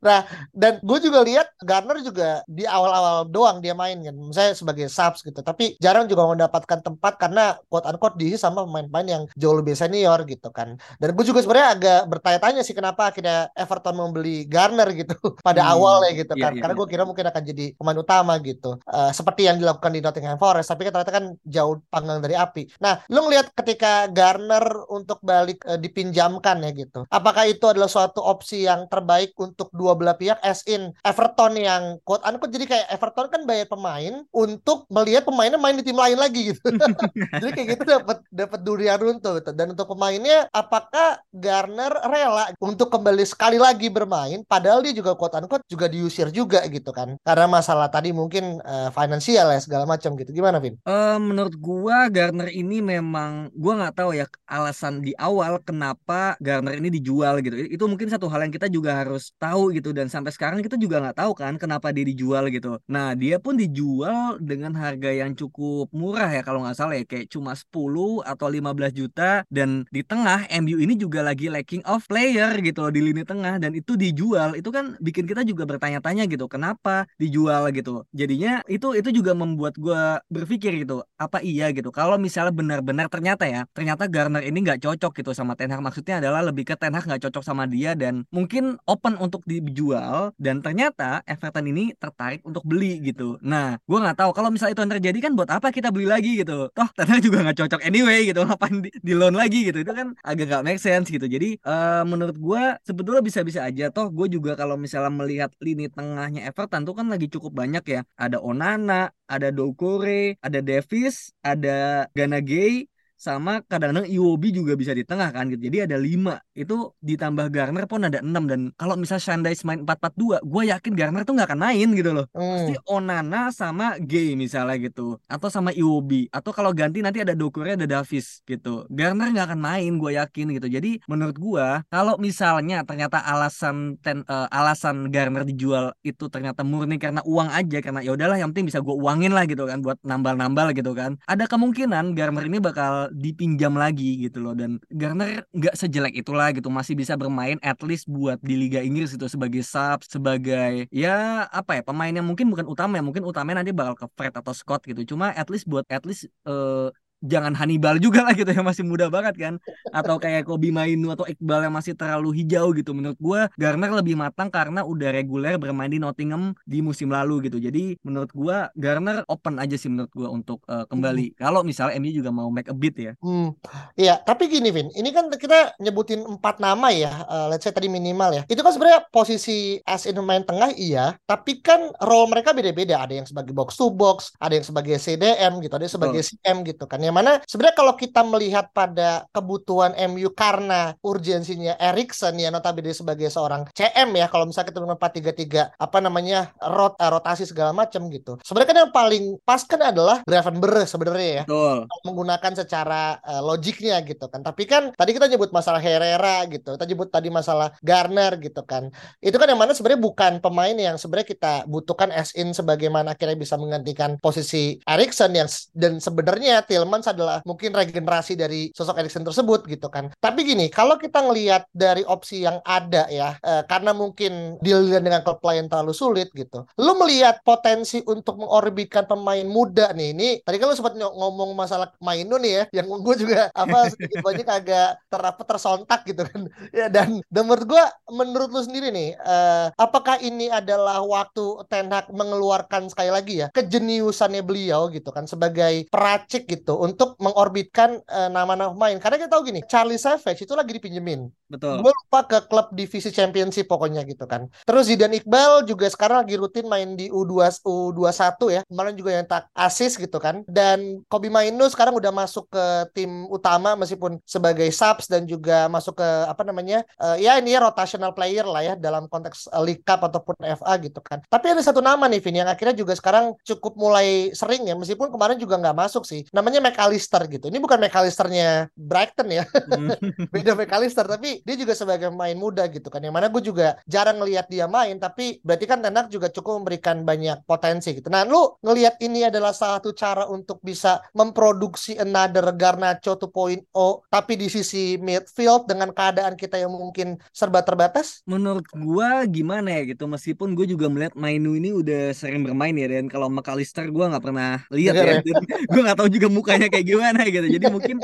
nah, 0.00 0.24
dan 0.52 0.78
gue 0.80 0.98
juga 1.00 1.22
lihat 1.22 1.48
Garner 1.62 1.98
juga 2.00 2.42
di 2.46 2.64
awal-awal 2.64 3.28
doang 3.28 3.58
dia 3.60 3.72
main 3.72 4.00
kan, 4.02 4.16
saya 4.32 4.50
sebagai 4.56 4.88
subs 4.88 5.22
gitu. 5.22 5.40
Tapi 5.40 5.76
jarang 5.78 6.08
juga 6.08 6.26
mendapatkan 6.28 6.80
tempat 6.82 7.20
karena 7.20 7.56
quote 7.68 7.86
unquote 7.88 8.16
diisi 8.16 8.40
sama 8.40 8.64
pemain-pemain 8.64 9.08
yang 9.08 9.22
jauh 9.36 9.56
lebih 9.56 9.76
senior 9.76 10.22
gitu 10.24 10.48
kan. 10.50 10.76
Dan 11.00 11.12
gue 11.12 11.24
juga 11.24 11.44
sebenarnya 11.44 11.68
agak 11.76 12.00
bertanya-tanya 12.10 12.62
sih 12.64 12.74
kenapa 12.76 13.12
akhirnya 13.12 13.52
Everton 13.54 13.96
membeli 13.96 14.44
Garner 14.48 14.88
gitu 14.92 15.16
pada 15.46 15.62
hmm, 15.64 15.72
awal 15.76 15.96
ya 16.08 16.12
gitu 16.16 16.34
iya, 16.36 16.44
kan. 16.48 16.52
Iya, 16.56 16.60
karena 16.64 16.74
iya. 16.74 16.80
gue 16.80 16.88
kira 16.88 17.02
mungkin 17.04 17.26
akan 17.28 17.42
jadi 17.42 17.64
pemain 17.76 17.98
utama 17.98 18.32
gitu. 18.40 18.70
Uh, 18.86 19.10
seperti 19.12 19.48
yang 19.48 19.56
dilakukan 19.60 19.92
di 19.92 20.00
Nottingham 20.00 20.38
Forest, 20.40 20.68
tapi 20.72 20.88
kan 20.88 20.92
ternyata 20.96 21.12
kan 21.14 21.24
jauh 21.44 21.76
panggang 21.88 22.18
dari 22.20 22.34
api. 22.34 22.62
Nah, 22.80 23.02
lu 23.12 23.26
ngelihat 23.26 23.52
ketika 23.52 24.08
Garner 24.10 24.64
untuk 24.90 25.20
balik 25.22 25.62
uh, 25.66 25.78
dipinjamkan 25.78 26.62
ya 26.62 26.70
gitu. 26.72 27.04
Apakah 27.08 27.46
itu 27.48 27.64
adalah 27.66 27.90
suatu 27.90 28.22
opsi 28.22 28.66
yang 28.66 28.86
terbaik 28.90 29.36
untuk 29.38 29.65
untuk 29.66 29.74
dua 29.74 29.98
belah 29.98 30.14
pihak 30.14 30.38
as 30.46 30.62
in 30.70 30.94
Everton 31.02 31.58
yang 31.58 31.98
quote 32.06 32.22
unquote 32.22 32.54
jadi 32.54 32.70
kayak 32.70 32.86
Everton 32.94 33.26
kan 33.26 33.42
bayar 33.42 33.66
pemain 33.66 34.22
untuk 34.30 34.86
melihat 34.86 35.26
pemainnya 35.26 35.58
main 35.58 35.74
di 35.74 35.82
tim 35.82 35.98
lain 35.98 36.14
lagi 36.14 36.54
gitu. 36.54 36.62
jadi 37.42 37.50
kayak 37.50 37.68
gitu 37.74 37.82
dapat 37.98 38.18
dapat 38.30 38.60
durian 38.62 38.98
runtuh 39.02 39.42
gitu. 39.42 39.50
Dan 39.50 39.74
untuk 39.74 39.90
pemainnya 39.90 40.46
apakah 40.54 41.18
Garner 41.34 41.90
rela 42.06 42.54
untuk 42.62 42.94
kembali 42.94 43.26
sekali 43.26 43.58
lagi 43.58 43.90
bermain 43.90 44.46
padahal 44.46 44.86
dia 44.86 44.94
juga 44.94 45.18
quote 45.18 45.34
unquote 45.42 45.66
juga 45.66 45.90
diusir 45.90 46.30
juga 46.30 46.62
gitu 46.70 46.94
kan. 46.94 47.18
Karena 47.26 47.50
masalah 47.50 47.90
tadi 47.90 48.14
mungkin 48.14 48.62
uh, 48.62 48.94
finansial 48.94 49.50
ya 49.50 49.58
segala 49.58 49.82
macam 49.88 50.14
gitu. 50.14 50.30
Gimana 50.30 50.62
Vin? 50.62 50.78
Uh, 50.86 51.18
menurut 51.18 51.58
gua 51.58 52.06
Garner 52.06 52.54
ini 52.54 52.78
memang 52.78 53.50
gua 53.50 53.82
nggak 53.82 53.94
tahu 53.98 54.14
ya 54.14 54.30
alasan 54.46 55.02
di 55.02 55.10
awal 55.18 55.58
kenapa 55.64 56.38
Garner 56.38 56.78
ini 56.78 56.92
dijual 56.92 57.42
gitu. 57.42 57.56
Itu 57.58 57.84
mungkin 57.90 58.06
satu 58.12 58.30
hal 58.30 58.46
yang 58.46 58.54
kita 58.54 58.68
juga 58.70 59.02
harus 59.02 59.32
tahu 59.40 59.55
tahu 59.56 59.72
gitu 59.72 59.96
dan 59.96 60.12
sampai 60.12 60.28
sekarang 60.36 60.60
kita 60.60 60.76
juga 60.76 61.00
nggak 61.00 61.16
tahu 61.16 61.32
kan 61.32 61.56
kenapa 61.56 61.88
dia 61.88 62.04
dijual 62.04 62.52
gitu. 62.52 62.76
Nah 62.92 63.16
dia 63.16 63.40
pun 63.40 63.56
dijual 63.56 64.36
dengan 64.36 64.76
harga 64.76 65.08
yang 65.08 65.32
cukup 65.32 65.88
murah 65.96 66.28
ya 66.28 66.44
kalau 66.44 66.60
nggak 66.60 66.76
salah 66.76 67.00
ya 67.00 67.08
kayak 67.08 67.32
cuma 67.32 67.56
10 67.56 67.72
atau 68.20 68.46
15 68.52 68.92
juta 68.92 69.48
dan 69.48 69.88
di 69.88 70.04
tengah 70.04 70.44
MU 70.60 70.76
ini 70.76 71.00
juga 71.00 71.24
lagi 71.24 71.48
lacking 71.48 71.80
of 71.88 72.04
player 72.04 72.52
gitu 72.60 72.84
loh 72.84 72.92
di 72.92 73.00
lini 73.00 73.24
tengah 73.24 73.56
dan 73.56 73.72
itu 73.72 73.96
dijual 73.96 74.52
itu 74.60 74.68
kan 74.68 75.00
bikin 75.00 75.24
kita 75.24 75.40
juga 75.48 75.64
bertanya-tanya 75.64 76.28
gitu 76.28 76.44
kenapa 76.52 77.08
dijual 77.16 77.72
gitu. 77.72 78.04
Jadinya 78.12 78.60
itu 78.68 78.92
itu 78.92 79.08
juga 79.08 79.32
membuat 79.32 79.80
gue 79.80 80.20
berpikir 80.28 80.84
gitu 80.84 81.00
apa 81.16 81.40
iya 81.40 81.72
gitu 81.72 81.88
kalau 81.88 82.20
misalnya 82.20 82.52
benar-benar 82.52 83.08
ternyata 83.08 83.48
ya 83.48 83.64
ternyata 83.72 84.04
Garner 84.04 84.44
ini 84.44 84.60
nggak 84.60 84.84
cocok 84.84 85.24
gitu 85.24 85.32
sama 85.32 85.56
Ten 85.56 85.72
Hag 85.72 85.80
maksudnya 85.80 86.20
adalah 86.20 86.44
lebih 86.44 86.68
ke 86.68 86.76
Ten 86.76 86.92
Hag 86.92 87.08
nggak 87.08 87.24
cocok 87.24 87.40
sama 87.40 87.64
dia 87.64 87.96
dan 87.96 88.28
mungkin 88.28 88.76
open 88.84 89.16
untuk 89.16 89.45
dijual 89.46 90.34
dan 90.36 90.58
ternyata 90.60 91.22
Everton 91.24 91.66
ini 91.70 91.94
tertarik 91.96 92.42
untuk 92.42 92.66
beli 92.66 92.98
gitu. 93.00 93.38
Nah, 93.40 93.78
gue 93.86 93.98
nggak 94.02 94.18
tahu 94.18 94.30
kalau 94.34 94.50
misalnya 94.50 94.74
itu 94.74 94.82
yang 94.82 94.94
terjadi 94.98 95.18
kan 95.30 95.32
buat 95.38 95.50
apa 95.54 95.70
kita 95.70 95.88
beli 95.94 96.06
lagi 96.10 96.42
gitu. 96.42 96.68
Toh 96.74 96.88
ternyata 96.92 97.22
juga 97.26 97.38
nggak 97.46 97.58
cocok 97.62 97.80
anyway 97.86 98.26
gitu. 98.26 98.42
Ngapain 98.42 98.76
di, 98.82 98.90
di 98.90 99.12
loan 99.14 99.38
lagi 99.38 99.70
gitu. 99.70 99.78
Itu 99.80 99.92
kan 99.94 100.18
agak 100.26 100.44
nggak 100.50 100.62
make 100.66 100.82
sense 100.82 101.06
gitu. 101.08 101.26
Jadi 101.30 101.62
uh, 101.62 102.02
menurut 102.02 102.36
gue 102.36 102.62
sebetulnya 102.82 103.22
bisa-bisa 103.22 103.62
aja. 103.62 103.88
Toh 103.94 104.10
gue 104.10 104.26
juga 104.26 104.58
kalau 104.58 104.74
misalnya 104.74 105.12
melihat 105.14 105.50
lini 105.62 105.86
tengahnya 105.86 106.50
Everton 106.50 106.82
tuh 106.82 106.94
kan 106.98 107.06
lagi 107.06 107.30
cukup 107.30 107.54
banyak 107.54 107.84
ya. 107.86 108.00
Ada 108.18 108.42
Onana, 108.42 109.14
ada 109.30 109.48
Doucoure, 109.54 110.38
ada 110.42 110.58
Davis, 110.62 111.30
ada 111.42 112.06
Ganagay, 112.14 112.86
sama 113.16 113.64
kadang-kadang 113.64 114.06
Iwobi 114.06 114.52
juga 114.52 114.76
bisa 114.76 114.92
di 114.92 115.02
tengah 115.02 115.32
kan 115.32 115.48
gitu. 115.48 115.72
Jadi 115.72 115.88
ada 115.88 115.96
lima 115.96 116.36
itu 116.52 116.92
ditambah 117.00 117.48
Garner 117.48 117.88
pun 117.88 118.04
ada 118.04 118.20
enam 118.20 118.44
dan 118.44 118.70
kalau 118.76 118.94
misal 118.94 119.16
Shandai 119.16 119.56
main 119.64 119.82
4-4-2 119.82 120.44
gue 120.44 120.62
yakin 120.70 120.92
Garner 120.92 121.22
tuh 121.24 121.34
nggak 121.34 121.48
akan 121.48 121.60
main 121.60 121.88
gitu 121.96 122.12
loh. 122.12 122.28
Hmm. 122.36 122.60
Pasti 122.60 122.74
Onana 122.86 123.50
sama 123.50 123.96
Gay 123.96 124.36
misalnya 124.36 124.76
gitu 124.76 125.16
atau 125.26 125.48
sama 125.48 125.72
Iwobi 125.72 126.28
atau 126.28 126.52
kalau 126.52 126.76
ganti 126.76 127.00
nanti 127.00 127.24
ada 127.24 127.32
Dokure 127.32 127.74
ada 127.74 127.88
Davis 127.88 128.44
gitu. 128.44 128.84
Garner 128.92 129.32
nggak 129.32 129.46
akan 129.52 129.60
main 129.60 129.92
gue 129.96 130.12
yakin 130.20 130.46
gitu. 130.60 130.68
Jadi 130.68 131.00
menurut 131.08 131.36
gue 131.40 131.66
kalau 131.88 132.20
misalnya 132.20 132.84
ternyata 132.84 133.24
alasan 133.24 133.96
ten, 134.04 134.22
uh, 134.28 134.46
alasan 134.52 135.08
Garner 135.08 135.48
dijual 135.48 135.96
itu 136.04 136.28
ternyata 136.28 136.60
murni 136.62 137.00
karena 137.00 137.24
uang 137.24 137.48
aja 137.48 137.80
karena 137.80 138.04
ya 138.04 138.12
udahlah 138.12 138.36
yang 138.36 138.52
penting 138.52 138.68
bisa 138.68 138.84
gue 138.84 138.92
uangin 138.92 139.32
lah 139.32 139.48
gitu 139.48 139.64
kan 139.64 139.80
buat 139.80 139.96
nambal-nambal 140.04 140.76
gitu 140.76 140.92
kan. 140.92 141.16
Ada 141.24 141.48
kemungkinan 141.48 142.12
Garner 142.12 142.44
ini 142.44 142.60
bakal 142.60 143.05
dipinjam 143.12 143.74
lagi 143.76 144.26
gitu 144.26 144.42
loh. 144.42 144.54
Dan 144.56 144.82
Garner 144.90 145.44
nggak 145.52 145.74
sejelek 145.76 146.14
itulah 146.18 146.50
gitu 146.50 146.72
masih 146.72 146.94
bisa 146.98 147.14
bermain 147.14 147.58
at 147.62 147.78
least 147.84 148.10
buat 148.10 148.40
di 148.42 148.56
Liga 148.58 148.82
Inggris 148.82 149.14
itu 149.14 149.26
sebagai 149.30 149.62
sub 149.62 150.02
sebagai 150.06 150.90
ya 150.90 151.46
apa 151.50 151.78
ya 151.78 151.82
pemain 151.82 152.12
yang 152.12 152.26
mungkin 152.26 152.50
bukan 152.50 152.66
utama 152.66 152.98
ya 152.98 153.04
mungkin 153.04 153.22
utamanya 153.22 153.62
nanti 153.62 153.72
bakal 153.76 153.94
ke 153.94 154.06
Fred 154.16 154.34
atau 154.34 154.52
Scott 154.56 154.82
gitu. 154.86 155.16
Cuma 155.16 155.30
at 155.32 155.48
least 155.52 155.68
buat 155.68 155.86
at 155.92 156.02
least 156.02 156.26
uh, 156.48 156.90
jangan 157.24 157.52
Hannibal 157.56 157.96
juga 158.00 158.24
lah 158.24 158.32
gitu 158.32 158.48
yang 158.48 158.66
masih 158.66 158.84
muda 158.86 159.08
banget 159.08 159.34
kan. 159.36 159.54
Atau 159.90 160.16
kayak 160.20 160.46
Kobi 160.46 160.70
Mainu 160.70 161.12
atau 161.12 161.24
Iqbal 161.24 161.68
yang 161.68 161.74
masih 161.74 161.96
terlalu 161.96 162.32
hijau 162.42 162.72
gitu. 162.76 162.92
Menurut 162.92 163.18
gue 163.18 163.40
Garner 163.58 163.90
lebih 163.92 164.14
matang 164.16 164.48
karena 164.48 164.86
udah 164.86 165.12
reguler 165.12 165.56
bermain 165.56 165.90
di 165.90 166.00
Nottingham 166.00 166.56
di 166.64 166.80
musim 166.80 167.12
lalu 167.12 167.50
gitu. 167.50 167.60
Jadi 167.60 167.96
menurut 168.04 168.30
gue 168.30 168.56
Garner 168.76 169.24
open 169.26 169.58
aja 169.58 169.76
sih 169.76 169.88
menurut 169.88 170.12
gue 170.12 170.28
untuk 170.28 170.62
uh, 170.68 170.84
kembali. 170.88 171.26
Hmm. 171.32 171.38
kalau 171.38 171.60
misalnya 171.64 171.98
MU 171.98 172.12
juga 172.12 172.30
mau 172.30 172.48
make 172.52 172.68
a 172.70 172.76
bit 172.76 172.96
ya. 172.98 173.12
Hmm. 173.20 173.56
iya 173.96 174.20
tapi 174.20 174.46
gini 174.46 174.70
Vin. 174.70 174.88
Ini 174.92 175.10
kan 175.10 175.32
kita 175.32 175.78
nyebutin 175.80 176.22
empat 176.24 176.60
nama 176.60 176.92
ya 176.92 177.24
uh, 177.26 177.46
let's 177.50 177.64
say 177.64 177.72
tadi 177.72 177.88
minimal 177.90 178.32
ya. 178.32 178.42
Itu 178.46 178.60
kan 178.60 178.72
sebenarnya 178.72 179.08
posisi 179.08 179.80
as 179.84 180.04
in 180.04 180.18
main 180.22 180.44
tengah 180.44 180.72
iya. 180.76 181.16
Tapi 181.24 181.64
kan 181.64 181.92
role 182.04 182.28
mereka 182.30 182.52
beda-beda. 182.52 183.02
Ada 183.02 183.22
yang 183.22 183.26
sebagai 183.28 183.52
box 183.56 183.76
to 183.76 183.88
box 183.92 184.36
ada 184.36 184.54
yang 184.58 184.66
sebagai 184.66 184.96
CDM 185.00 185.52
gitu 185.64 185.74
ada 185.74 185.84
yang 185.84 185.94
sebagai 185.94 186.22
oh. 186.22 186.26
CM 186.26 186.56
gitu 186.66 186.84
kan 186.84 187.00
yang 187.06 187.16
mana 187.16 187.38
sebenarnya 187.46 187.76
kalau 187.78 187.94
kita 187.94 188.26
melihat 188.26 188.66
pada 188.74 189.30
kebutuhan 189.30 189.94
MU 190.10 190.34
karena 190.34 190.98
urgensinya 191.00 191.78
Erikson 191.78 192.34
ya 192.36 192.50
notabene 192.50 192.90
sebagai 192.90 193.30
seorang 193.30 193.70
CM 193.70 194.10
ya 194.18 194.26
kalau 194.26 194.50
misalnya 194.50 194.74
kita 194.74 194.80
dengan 194.82 194.98
433 194.98 195.78
apa 195.78 195.98
namanya 196.02 196.50
rot 196.58 196.98
uh, 196.98 197.10
rotasi 197.14 197.46
segala 197.46 197.70
macam 197.70 198.10
gitu. 198.10 198.40
Sebenarnya 198.42 198.68
kan 198.68 198.78
yang 198.82 198.92
paling 198.92 199.24
pas 199.46 199.62
kan 199.62 199.80
adalah 199.80 200.26
Gravenberch 200.26 200.90
sebenarnya 200.90 201.30
ya. 201.30 201.44
Betul. 201.46 201.86
Menggunakan 202.02 202.52
secara 202.56 203.20
uh, 203.22 203.42
logiknya 203.44 204.02
gitu 204.02 204.26
kan. 204.26 204.42
Tapi 204.42 204.62
kan 204.66 204.90
tadi 204.96 205.10
kita 205.14 205.30
nyebut 205.30 205.54
masalah 205.54 205.78
Herrera 205.78 206.42
gitu. 206.50 206.74
Kita 206.74 206.86
nyebut 206.88 207.08
tadi 207.12 207.28
masalah 207.30 207.76
Garner 207.84 208.36
gitu 208.42 208.62
kan. 208.66 208.90
Itu 209.22 209.36
kan 209.38 209.46
yang 209.46 209.60
mana 209.60 209.76
sebenarnya 209.76 210.00
bukan 210.02 210.32
pemain 210.42 210.74
yang 210.76 210.96
sebenarnya 210.98 211.28
kita 211.28 211.52
butuhkan 211.68 212.10
as 212.10 212.32
in 212.34 212.50
sebagaimana 212.56 213.14
akhirnya 213.14 213.36
bisa 213.36 213.54
menggantikan 213.60 214.16
posisi 214.18 214.80
Erikson 214.88 215.32
yang 215.36 215.48
dan 215.76 215.98
sebenarnya 216.00 216.64
Tillman 216.64 216.95
Adalah 217.04 217.44
mungkin 217.44 217.74
regenerasi 217.74 218.38
dari 218.38 218.70
sosok 218.72 219.02
Erikson 219.02 219.26
tersebut 219.26 219.68
gitu 219.68 219.90
kan. 219.92 220.08
Tapi 220.16 220.40
gini, 220.46 220.66
kalau 220.72 220.96
kita 220.96 221.20
ngelihat 221.20 221.68
dari 221.74 222.06
opsi 222.06 222.46
yang 222.46 222.62
ada 222.64 223.10
ya, 223.12 223.36
eh, 223.42 223.62
karena 223.68 223.92
mungkin 223.92 224.56
deal 224.64 224.86
dengan 224.88 225.20
klub 225.20 225.42
lain 225.44 225.68
terlalu 225.68 225.92
sulit 225.92 226.28
gitu. 226.32 226.64
Lu 226.80 226.96
melihat 227.00 227.40
potensi 227.44 228.00
untuk 228.06 228.40
mengorbitkan 228.40 229.04
pemain 229.04 229.44
muda 229.44 229.92
nih. 229.92 230.08
Ini 230.16 230.28
tadi 230.46 230.56
kan 230.56 230.70
lu 230.70 230.76
sempat 230.76 230.94
ngomong 230.96 231.52
masalah 231.52 231.92
Mainu 232.00 232.36
nih 232.40 232.52
ya, 232.52 232.82
yang 232.82 232.86
gue 232.88 233.14
juga 233.16 233.48
apa 233.62 233.90
sedikit 233.92 234.20
banyak 234.22 234.48
agak 234.48 234.88
terapa 235.08 235.42
tersontak 235.42 236.00
gitu 236.06 236.22
kan. 236.24 236.42
Ya 236.76 236.92
dan, 236.92 237.24
dan 237.32 237.42
menurut 237.48 237.64
gue, 237.72 237.84
menurut 238.12 238.52
lu 238.52 238.60
sendiri 238.60 238.92
nih, 238.92 239.16
eh, 239.16 239.66
apakah 239.80 240.20
ini 240.20 240.52
adalah 240.52 241.00
waktu 241.00 241.64
Ten 241.72 241.88
Hag 241.88 242.12
mengeluarkan 242.12 242.90
sekali 242.92 243.08
lagi 243.08 243.40
ya 243.40 243.48
kejeniusannya 243.54 244.42
beliau 244.44 244.92
gitu 244.92 245.08
kan 245.14 245.24
sebagai 245.24 245.88
peracik 245.88 246.44
gitu 246.44 246.76
untuk 246.86 247.18
mengorbitkan 247.18 247.98
uh, 248.06 248.30
nama-nama 248.30 248.70
pemain. 248.70 248.96
Karena 249.02 249.16
kita 249.18 249.30
tahu 249.34 249.42
gini, 249.50 249.60
Charlie 249.66 249.98
Savage 249.98 250.46
itu 250.46 250.54
lagi 250.54 250.70
dipinjemin. 250.70 251.26
Betul. 251.46 251.78
Gue 251.78 251.92
lupa 251.94 252.20
ke 252.26 252.38
klub 252.50 252.66
divisi 252.74 253.10
championship 253.14 253.70
pokoknya 253.70 254.02
gitu 254.02 254.26
kan. 254.26 254.50
Terus 254.66 254.90
Zidane 254.90 255.22
Iqbal 255.22 255.62
juga 255.66 255.86
sekarang 255.86 256.26
lagi 256.26 256.34
rutin 256.34 256.66
main 256.66 256.98
di 256.98 257.06
U2 257.06 257.62
U21 257.62 258.26
ya. 258.50 258.60
Kemarin 258.66 258.94
juga 258.98 259.10
yang 259.14 259.26
tak 259.26 259.46
asis 259.54 259.94
gitu 259.94 260.18
kan. 260.18 260.42
Dan 260.50 261.06
Kobi 261.06 261.30
Mainu 261.30 261.70
sekarang 261.70 261.94
udah 261.94 262.10
masuk 262.10 262.50
ke 262.50 262.64
tim 262.98 263.30
utama 263.30 263.78
meskipun 263.78 264.18
sebagai 264.26 264.66
subs 264.74 265.06
dan 265.06 265.24
juga 265.24 265.70
masuk 265.70 266.02
ke 266.02 266.08
apa 266.26 266.42
namanya? 266.42 266.82
Uh, 266.98 267.14
ya 267.14 267.38
ini 267.38 267.54
ya 267.54 267.62
rotational 267.62 268.10
player 268.10 268.46
lah 268.46 268.62
ya 268.62 268.74
dalam 268.74 269.06
konteks 269.06 269.46
uh, 269.54 269.62
League 269.62 269.86
Cup 269.86 270.02
ataupun 270.02 270.34
FA 270.42 270.72
gitu 270.82 270.98
kan. 270.98 271.22
Tapi 271.30 271.54
ada 271.54 271.62
satu 271.62 271.78
nama 271.78 272.10
nih 272.10 272.18
Vin 272.18 272.42
yang 272.42 272.50
akhirnya 272.50 272.74
juga 272.74 272.98
sekarang 272.98 273.38
cukup 273.46 273.78
mulai 273.78 274.34
sering 274.34 274.66
ya 274.66 274.74
meskipun 274.74 275.14
kemarin 275.14 275.38
juga 275.38 275.62
nggak 275.62 275.76
masuk 275.78 276.02
sih. 276.02 276.26
Namanya 276.34 276.58
McAllister 276.58 277.22
gitu. 277.30 277.46
Ini 277.46 277.62
bukan 277.62 277.78
McAllisternya 277.78 278.74
Brighton 278.74 279.28
ya. 279.30 279.46
Hmm. 279.46 279.94
Beda 280.34 280.58
McAllister 280.58 281.06
tapi 281.06 281.35
dia 281.44 281.56
juga 281.60 281.76
sebagai 281.76 282.08
pemain 282.08 282.34
muda 282.34 282.64
gitu 282.72 282.88
kan. 282.88 283.04
Yang 283.04 283.14
mana 283.14 283.26
gue 283.28 283.42
juga 283.44 283.68
jarang 283.84 284.16
ngelihat 284.18 284.48
dia 284.48 284.66
main 284.66 284.96
tapi 284.96 285.38
berarti 285.44 285.64
kan 285.68 285.78
Tenak 285.84 286.10
juga 286.10 286.32
cukup 286.32 286.64
memberikan 286.64 287.04
banyak 287.04 287.44
potensi 287.44 287.92
gitu. 287.94 288.08
Nah, 288.08 288.26
lu 288.26 288.58
ngelihat 288.64 288.98
ini 289.04 289.28
adalah 289.28 289.52
salah 289.52 289.78
satu 289.78 289.92
cara 289.92 290.24
untuk 290.26 290.58
bisa 290.64 291.04
memproduksi 291.12 291.94
another 292.00 292.50
Garnacho 292.56 293.14
2.0 293.14 293.68
tapi 294.10 294.32
di 294.34 294.48
sisi 294.50 294.96
midfield 294.96 295.68
dengan 295.70 295.92
keadaan 295.92 296.34
kita 296.34 296.58
yang 296.58 296.72
mungkin 296.74 297.20
serba 297.30 297.62
terbatas? 297.62 298.24
Menurut 298.26 298.66
gua 298.74 299.22
gimana 299.28 299.70
ya 299.76 299.94
gitu 299.94 300.08
meskipun 300.10 300.56
gue 300.56 300.66
juga 300.66 300.90
melihat 300.90 301.14
Mainu 301.14 301.54
ini 301.54 301.70
udah 301.70 302.16
sering 302.16 302.42
bermain 302.42 302.74
ya 302.74 302.88
dan 302.88 303.06
kalau 303.06 303.30
McAllister 303.30 303.86
gue 303.92 304.04
nggak 304.08 304.24
pernah 304.24 304.64
lihat 304.72 304.94
ya. 304.96 305.04
ya. 305.20 305.38
gue 305.70 305.80
nggak 305.84 305.98
tahu 305.98 306.08
juga 306.10 306.26
muka 306.32 306.46
mukanya 306.46 306.68
kayak 306.70 306.86
gimana 306.86 307.20
gitu. 307.26 307.46
Jadi 307.50 307.66
mungkin 307.74 307.96